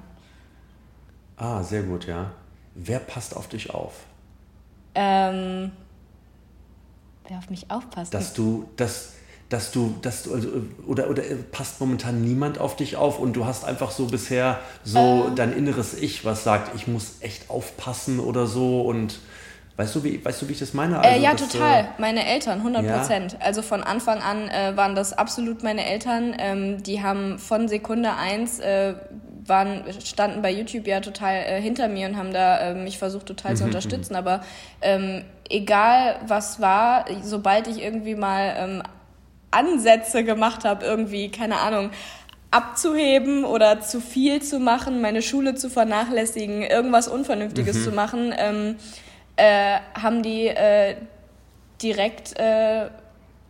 [1.37, 2.31] Ah, sehr gut, ja.
[2.81, 3.93] Wer passt auf dich auf?
[4.95, 5.71] Ähm,
[7.27, 8.13] wer auf mich aufpasst?
[8.13, 9.13] Dass du, dass,
[9.49, 10.49] dass du, dass du, also,
[10.87, 15.25] oder, oder passt momentan niemand auf dich auf und du hast einfach so bisher so
[15.27, 15.35] ähm.
[15.35, 19.19] dein inneres Ich, was sagt, ich muss echt aufpassen oder so und
[19.79, 20.95] Weißt du, wie, weißt du, wie ich das meine?
[20.95, 21.79] Äh, also, äh, ja, total.
[21.79, 23.31] Äh, meine Eltern, 100 Prozent.
[23.31, 23.39] Ja.
[23.39, 26.35] Also von Anfang an äh, waren das absolut meine Eltern.
[26.37, 28.95] Ähm, die haben von Sekunde eins äh,
[29.49, 33.25] waren, standen bei YouTube ja total äh, hinter mir und haben da äh, mich versucht
[33.25, 34.13] total mhm, zu unterstützen.
[34.13, 34.19] Mhm.
[34.19, 34.41] Aber
[34.81, 38.83] ähm, egal was war, sobald ich irgendwie mal ähm,
[39.51, 41.91] Ansätze gemacht habe, irgendwie, keine Ahnung,
[42.51, 47.83] abzuheben oder zu viel zu machen, meine Schule zu vernachlässigen, irgendwas Unvernünftiges mhm.
[47.83, 48.75] zu machen, ähm,
[49.35, 50.95] äh, haben die äh,
[51.81, 52.89] direkt äh,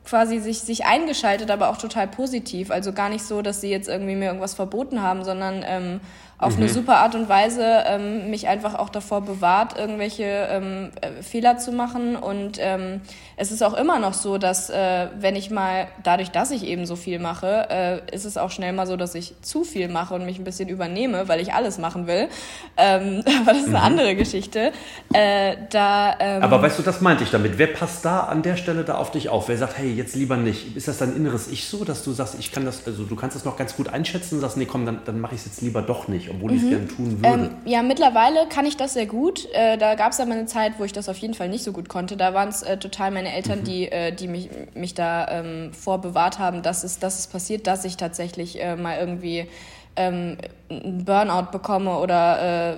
[0.06, 2.72] quasi sich, sich eingeschaltet, aber auch total positiv.
[2.72, 6.00] Also gar nicht so, dass sie jetzt irgendwie mir irgendwas verboten haben, sondern ähm,
[6.40, 6.64] auf mhm.
[6.64, 11.58] eine super Art und Weise ähm, mich einfach auch davor bewahrt, irgendwelche ähm, äh, Fehler
[11.58, 12.16] zu machen.
[12.16, 13.02] Und ähm,
[13.40, 16.86] es ist auch immer noch so, dass äh, wenn ich mal, dadurch, dass ich eben
[16.86, 20.14] so viel mache, äh, ist es auch schnell mal so, dass ich zu viel mache
[20.14, 22.28] und mich ein bisschen übernehme, weil ich alles machen will.
[22.76, 23.84] Ähm, aber das ist eine mhm.
[23.84, 24.74] andere Geschichte.
[25.14, 27.58] Äh, da, ähm, aber weißt du, das meinte ich damit.
[27.58, 29.48] Wer passt da an der Stelle da auf dich auf?
[29.48, 30.76] Wer sagt, hey, jetzt lieber nicht?
[30.76, 33.38] Ist das dein inneres Ich so, dass du sagst, ich kann das, also du kannst
[33.38, 35.62] das noch ganz gut einschätzen und sagst, nee, komm, dann, dann mache ich es jetzt
[35.62, 36.70] lieber doch nicht obwohl ich es mhm.
[36.70, 37.44] gerne tun würde.
[37.44, 39.48] Ähm, ja, mittlerweile kann ich das sehr gut.
[39.54, 41.72] Äh, da gab es aber eine Zeit, wo ich das auf jeden Fall nicht so
[41.72, 42.18] gut konnte.
[42.18, 43.64] Da waren es äh, total meine Eltern, mhm.
[43.64, 47.86] die, äh, die mich, mich da ähm, vorbewahrt haben, dass es, dass es passiert, dass
[47.86, 49.48] ich tatsächlich äh, mal irgendwie
[49.96, 50.38] ähm,
[50.70, 52.78] einen Burnout bekomme oder äh,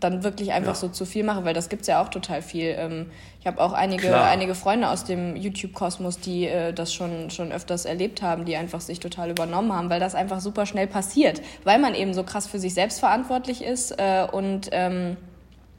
[0.00, 0.74] dann wirklich einfach ja.
[0.74, 2.74] so zu viel mache, weil das gibt es ja auch total viel.
[2.76, 3.06] Ähm,
[3.40, 7.84] ich habe auch einige, einige Freunde aus dem YouTube-Kosmos, die äh, das schon, schon öfters
[7.84, 11.78] erlebt haben, die einfach sich total übernommen haben, weil das einfach super schnell passiert, weil
[11.78, 15.16] man eben so krass für sich selbst verantwortlich ist äh, und ähm,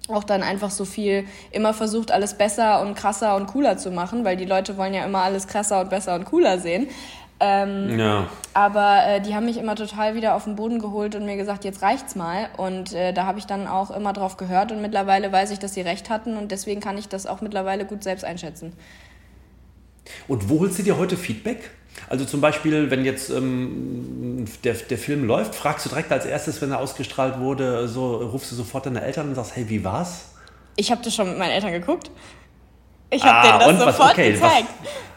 [0.08, 4.24] auch dann einfach so viel immer versucht, alles besser und krasser und cooler zu machen,
[4.24, 6.88] weil die Leute wollen ja immer alles krasser und besser und cooler sehen.
[7.40, 8.30] Ähm, ja.
[8.54, 11.66] Aber äh, die haben mich immer total wieder auf den Boden geholt und mir gesagt,
[11.66, 12.48] jetzt reicht's mal.
[12.56, 15.74] Und äh, da habe ich dann auch immer drauf gehört und mittlerweile weiß ich, dass
[15.74, 18.74] sie recht hatten und deswegen kann ich das auch mittlerweile gut selbst einschätzen.
[20.28, 21.72] Und wo holst du dir heute Feedback?
[22.10, 26.62] Also zum Beispiel, wenn jetzt ähm, der, der Film läuft, fragst du direkt als erstes,
[26.62, 30.30] wenn er ausgestrahlt wurde, so rufst du sofort deine Eltern und sagst, hey, wie war's?
[30.76, 32.12] Ich habe das schon mit meinen Eltern geguckt.
[33.10, 34.68] Ich habe ah, denen das sofort was, okay, gezeigt.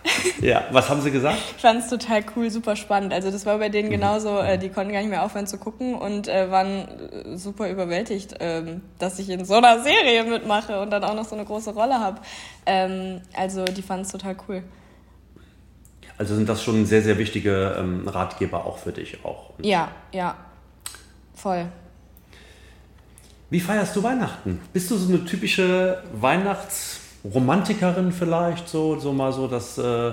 [0.05, 1.39] Was, ja, was haben sie gesagt?
[1.57, 3.12] Ich fand es total cool, super spannend.
[3.12, 3.93] Also das war bei denen mhm.
[3.93, 7.68] genauso, äh, die konnten gar nicht mehr aufhören zu gucken und äh, waren äh, super
[7.68, 11.45] überwältigt, ähm, dass ich in so einer Serie mitmache und dann auch noch so eine
[11.45, 12.20] große Rolle habe.
[12.66, 14.62] Ähm, also die fanden es total cool.
[16.19, 19.51] Also sind das schon sehr, sehr wichtige ähm, Ratgeber auch für dich auch.
[19.62, 20.37] Ja, ja,
[21.35, 21.66] voll.
[23.51, 24.61] Wie feierst du Weihnachten?
[24.73, 30.12] Bist du so eine typische Weihnachts- Romantikerin vielleicht, so, so mal so das, äh,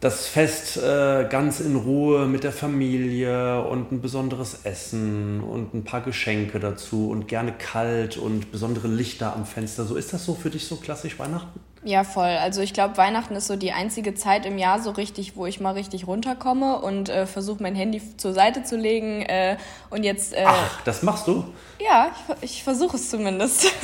[0.00, 5.84] das Fest äh, ganz in Ruhe mit der Familie und ein besonderes Essen und ein
[5.84, 9.84] paar Geschenke dazu und gerne kalt und besondere Lichter am Fenster.
[9.84, 11.60] So ist das so für dich so klassisch Weihnachten?
[11.84, 12.28] Ja, voll.
[12.28, 15.58] Also ich glaube, Weihnachten ist so die einzige Zeit im Jahr so richtig, wo ich
[15.58, 19.56] mal richtig runterkomme und äh, versuche mein Handy zur Seite zu legen äh,
[19.90, 20.32] und jetzt.
[20.32, 21.44] Äh, Ach, das machst du?
[21.84, 23.72] Ja, ich, ich versuche es zumindest.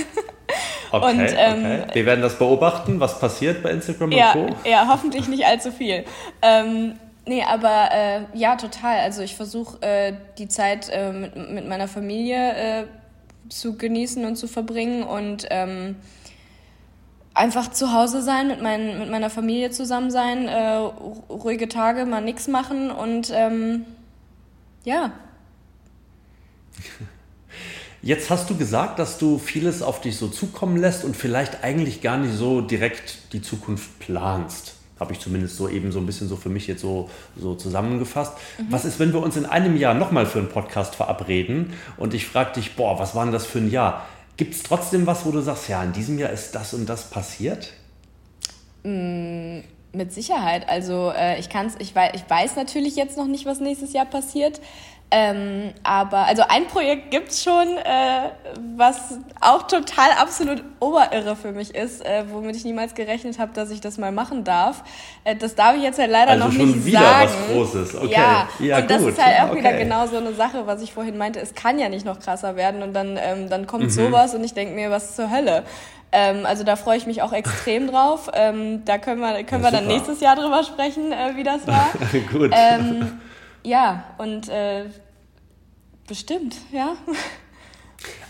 [0.91, 1.85] Okay, und, ähm, okay.
[1.93, 4.57] Wir werden das beobachten, was passiert bei Instagram ja, und Co.
[4.69, 6.05] Ja, hoffentlich nicht allzu viel.
[6.41, 6.95] Ähm,
[7.27, 9.01] nee, aber äh, ja, total.
[9.01, 12.85] Also ich versuche äh, die Zeit äh, mit, mit meiner Familie äh,
[13.51, 15.97] zu genießen und zu verbringen und ähm,
[17.39, 20.77] einfach zu Hause sein, mit, mein, mit meiner Familie zusammen sein, äh,
[21.31, 23.87] ruhige Tage, mal nichts machen und ähm,
[24.85, 25.13] ja.
[28.03, 32.01] Jetzt hast du gesagt, dass du vieles auf dich so zukommen lässt und vielleicht eigentlich
[32.01, 34.75] gar nicht so direkt die Zukunft planst.
[35.01, 38.35] Habe ich zumindest so eben so ein bisschen so für mich jetzt so, so zusammengefasst.
[38.59, 38.67] Mhm.
[38.71, 42.27] Was ist, wenn wir uns in einem Jahr nochmal für einen Podcast verabreden und ich
[42.27, 44.07] frage dich, boah, was war denn das für ein Jahr?
[44.39, 47.11] Gibt es trotzdem was, wo du sagst, ja, in diesem Jahr ist das und das
[47.11, 47.73] passiert?
[48.85, 49.59] Mm,
[49.93, 50.69] mit Sicherheit.
[50.69, 54.07] Also äh, ich, kann's, ich, weiß, ich weiß natürlich jetzt noch nicht, was nächstes Jahr
[54.07, 54.61] passiert.
[55.11, 58.31] Ähm, aber also ein Projekt gibt's schon, äh,
[58.77, 63.71] was auch total absolut oberirre für mich ist, äh, womit ich niemals gerechnet habe, dass
[63.71, 64.85] ich das mal machen darf.
[65.25, 67.31] Äh, das darf ich jetzt halt leider also noch schon nicht wieder sagen.
[67.31, 68.11] was Großes, okay.
[68.11, 68.91] Ja, ja und gut.
[68.91, 69.61] das ist halt auch okay.
[69.61, 71.41] wieder genau so eine Sache, was ich vorhin meinte.
[71.41, 73.91] Es kann ja nicht noch krasser werden und dann, ähm, dann kommt mhm.
[73.91, 75.65] sowas und ich denke mir, was zur Hölle.
[76.13, 78.31] Ähm, also da freue ich mich auch extrem drauf.
[78.35, 81.67] Ähm, da können wir, können ja, wir dann nächstes Jahr drüber sprechen, äh, wie das
[81.67, 81.89] war.
[82.33, 82.53] Gut.
[82.55, 83.21] Ähm,
[83.69, 84.85] ja, und äh,
[86.07, 86.97] bestimmt, ja.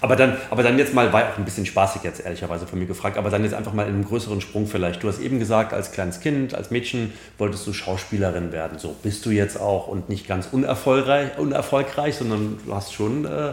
[0.00, 2.86] Aber dann, aber dann jetzt mal, war auch ein bisschen spaßig jetzt ehrlicherweise von mir
[2.86, 5.02] gefragt, aber dann jetzt einfach mal in einem größeren Sprung vielleicht.
[5.02, 8.78] Du hast eben gesagt, als kleines Kind, als Mädchen wolltest du Schauspielerin werden.
[8.78, 13.52] So bist du jetzt auch und nicht ganz unerfolgreich, unerfolgreich sondern du hast schon äh,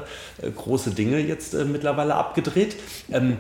[0.56, 2.78] große Dinge jetzt äh, mittlerweile abgedreht.
[3.12, 3.38] Ähm,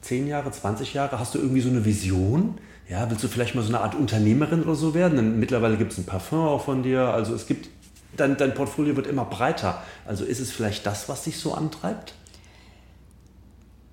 [0.00, 2.58] zehn Jahre, 20 Jahre, hast du irgendwie so eine Vision?
[2.90, 5.14] Ja, willst du vielleicht mal so eine Art Unternehmerin oder so werden?
[5.14, 7.02] Denn mittlerweile gibt es ein Parfum auch von dir.
[7.02, 7.68] Also es gibt,
[8.16, 9.80] dein, dein Portfolio wird immer breiter.
[10.04, 12.14] Also ist es vielleicht das, was dich so antreibt?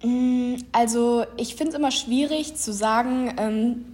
[0.03, 3.85] Mm, also ich finde es immer schwierig zu sagen, ähm,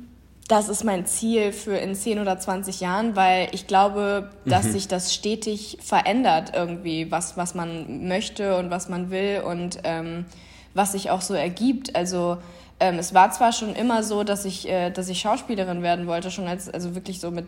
[0.47, 4.72] das ist mein Ziel für in 10 oder 20 Jahren, weil ich glaube, dass mhm.
[4.72, 10.26] sich das stetig verändert irgendwie, was, was man möchte und was man will und ähm,
[10.74, 11.93] was sich auch so ergibt.
[11.93, 12.38] Also
[12.80, 16.32] ähm, es war zwar schon immer so, dass ich, äh, dass ich Schauspielerin werden wollte,
[16.32, 17.47] schon als, also wirklich so mit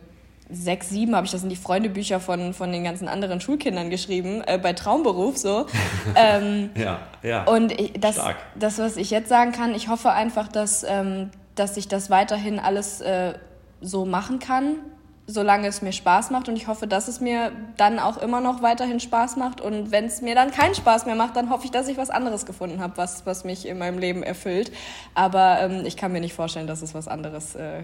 [0.49, 4.43] sechs, sieben habe ich das in die Freundebücher von, von den ganzen anderen Schulkindern geschrieben,
[4.45, 5.65] äh, bei Traumberuf so.
[6.15, 7.43] ähm, ja, ja.
[7.45, 8.37] Und ich, das, Stark.
[8.55, 12.59] das, was ich jetzt sagen kann, ich hoffe einfach, dass, ähm, dass ich das weiterhin
[12.59, 13.33] alles äh,
[13.81, 14.77] so machen kann,
[15.27, 16.49] solange es mir Spaß macht.
[16.49, 19.61] Und ich hoffe, dass es mir dann auch immer noch weiterhin Spaß macht.
[19.61, 22.09] Und wenn es mir dann keinen Spaß mehr macht, dann hoffe ich, dass ich was
[22.09, 24.71] anderes gefunden habe, was, was mich in meinem Leben erfüllt.
[25.13, 27.83] Aber ähm, ich kann mir nicht vorstellen, dass es was anderes äh,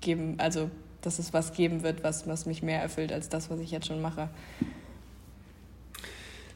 [0.00, 0.70] geben, also
[1.02, 3.86] dass es was geben wird, was, was mich mehr erfüllt als das, was ich jetzt
[3.86, 4.28] schon mache.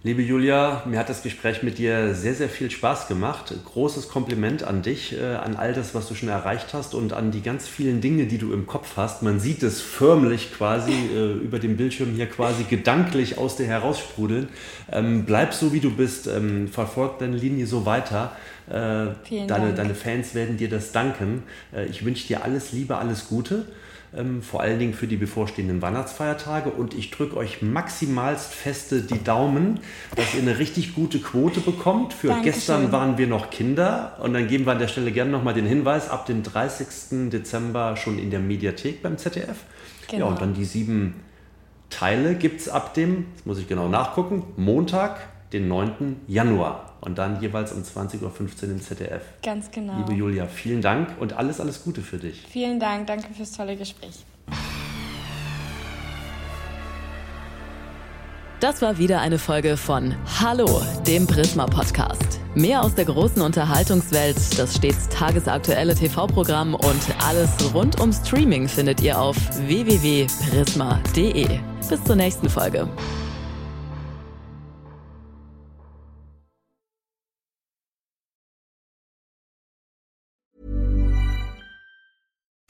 [0.05, 3.55] Liebe Julia, mir hat das Gespräch mit dir sehr, sehr viel Spaß gemacht.
[3.65, 7.31] Großes Kompliment an dich, äh, an all das, was du schon erreicht hast und an
[7.31, 9.23] die ganz vielen Dinge, die du im Kopf hast.
[9.23, 14.49] Man sieht es förmlich quasi äh, über dem Bildschirm hier quasi gedanklich aus dir heraussprudeln.
[14.91, 16.27] Ähm, bleib so, wie du bist.
[16.27, 18.33] Ähm, verfolg deine Linie so weiter.
[18.69, 18.73] Äh,
[19.47, 21.45] deine, deine Fans werden dir das danken.
[21.73, 23.67] Äh, ich wünsche dir alles Liebe, alles Gute
[24.17, 26.71] ähm, vor allen Dingen für die bevorstehenden Weihnachtsfeiertage.
[26.71, 29.81] Und ich drücke euch maximalst feste die Daumen,
[30.17, 32.13] dass ihr eine richtig gute Quote bekommt.
[32.13, 32.53] Für Dankeschön.
[32.53, 34.19] gestern waren wir noch Kinder.
[34.23, 37.31] Und dann geben wir an der Stelle gerne nochmal den Hinweis, ab dem 30.
[37.31, 39.65] Dezember schon in der Mediathek beim ZDF.
[40.09, 40.27] Genau.
[40.27, 41.15] Ja, und dann die sieben
[41.89, 45.21] Teile gibt es ab dem, jetzt muss ich genau nachgucken, Montag,
[45.53, 46.17] den 9.
[46.27, 48.33] Januar und dann jeweils um 20.15 Uhr
[48.71, 49.23] im ZDF.
[49.43, 49.99] Ganz genau.
[49.99, 52.47] Liebe Julia, vielen Dank und alles, alles Gute für dich.
[52.49, 54.25] Vielen Dank, danke fürs tolle Gespräch.
[58.61, 62.39] Das war wieder eine Folge von Hallo, dem Prisma Podcast.
[62.55, 69.01] Mehr aus der großen Unterhaltungswelt, das stets tagesaktuelle TV-Programm und alles rund um Streaming findet
[69.01, 69.37] ihr auf
[69.67, 71.59] www.prisma.de.
[71.89, 72.89] Bis zur nächsten Folge.